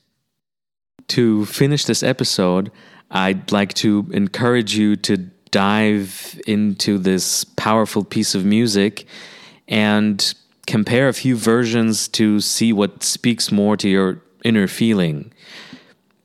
to 1.09 1.46
finish 1.46 1.84
this 1.84 2.03
episode, 2.03 2.70
I'd 3.11 3.53
like 3.53 3.72
to 3.74 4.09
encourage 4.12 4.76
you 4.76 4.96
to 4.96 5.16
dive 5.51 6.38
into 6.46 6.99
this 6.99 7.44
powerful 7.44 8.05
piece 8.05 8.34
of 8.34 8.44
music 8.44 9.07
and 9.66 10.34
compare 10.66 11.09
a 11.09 11.14
few 11.14 11.36
versions 11.36 12.09
to 12.09 12.40
see 12.40 12.72
what 12.72 13.03
speaks 13.03 13.51
more 13.51 13.76
to 13.78 13.88
your 13.88 14.20
inner 14.44 14.68
feeling. 14.68 15.32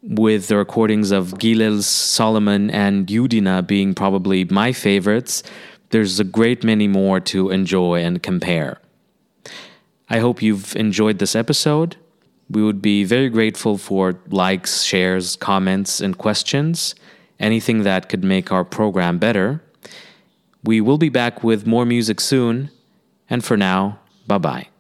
With 0.01 0.47
the 0.47 0.57
recordings 0.57 1.11
of 1.11 1.36
Gilels, 1.36 1.84
Solomon, 1.84 2.69
and 2.69 3.07
Yudina 3.07 3.65
being 3.65 3.93
probably 3.93 4.43
my 4.43 4.74
favorites, 4.74 5.43
there's 5.91 6.19
a 6.19 6.26
great 6.26 6.63
many 6.63 6.89
more 6.89 7.21
to 7.21 7.51
enjoy 7.51 8.03
and 8.03 8.21
compare. 8.21 8.82
I 10.09 10.19
hope 10.19 10.41
you've 10.41 10.76
enjoyed 10.76 11.19
this 11.19 11.36
episode. 11.36 11.95
We 12.54 12.64
would 12.64 12.82
be 12.82 13.04
very 13.04 13.30
grateful 13.30 13.78
for 13.78 14.20
likes, 14.30 14.84
shares, 14.84 15.36
comments, 15.36 15.99
and 15.99 16.18
questions, 16.18 16.93
anything 17.39 17.84
that 17.84 18.10
could 18.10 18.24
make 18.24 18.51
our 18.51 18.64
program 18.64 19.18
better. 19.18 19.62
We 20.64 20.80
will 20.80 20.99
be 20.99 21.10
back 21.10 21.43
with 21.43 21.66
more 21.66 21.86
music 21.86 22.22
soon, 22.22 22.70
and 23.30 23.43
for 23.43 23.58
now, 23.58 23.99
bye 24.28 24.38
bye. 24.38 24.72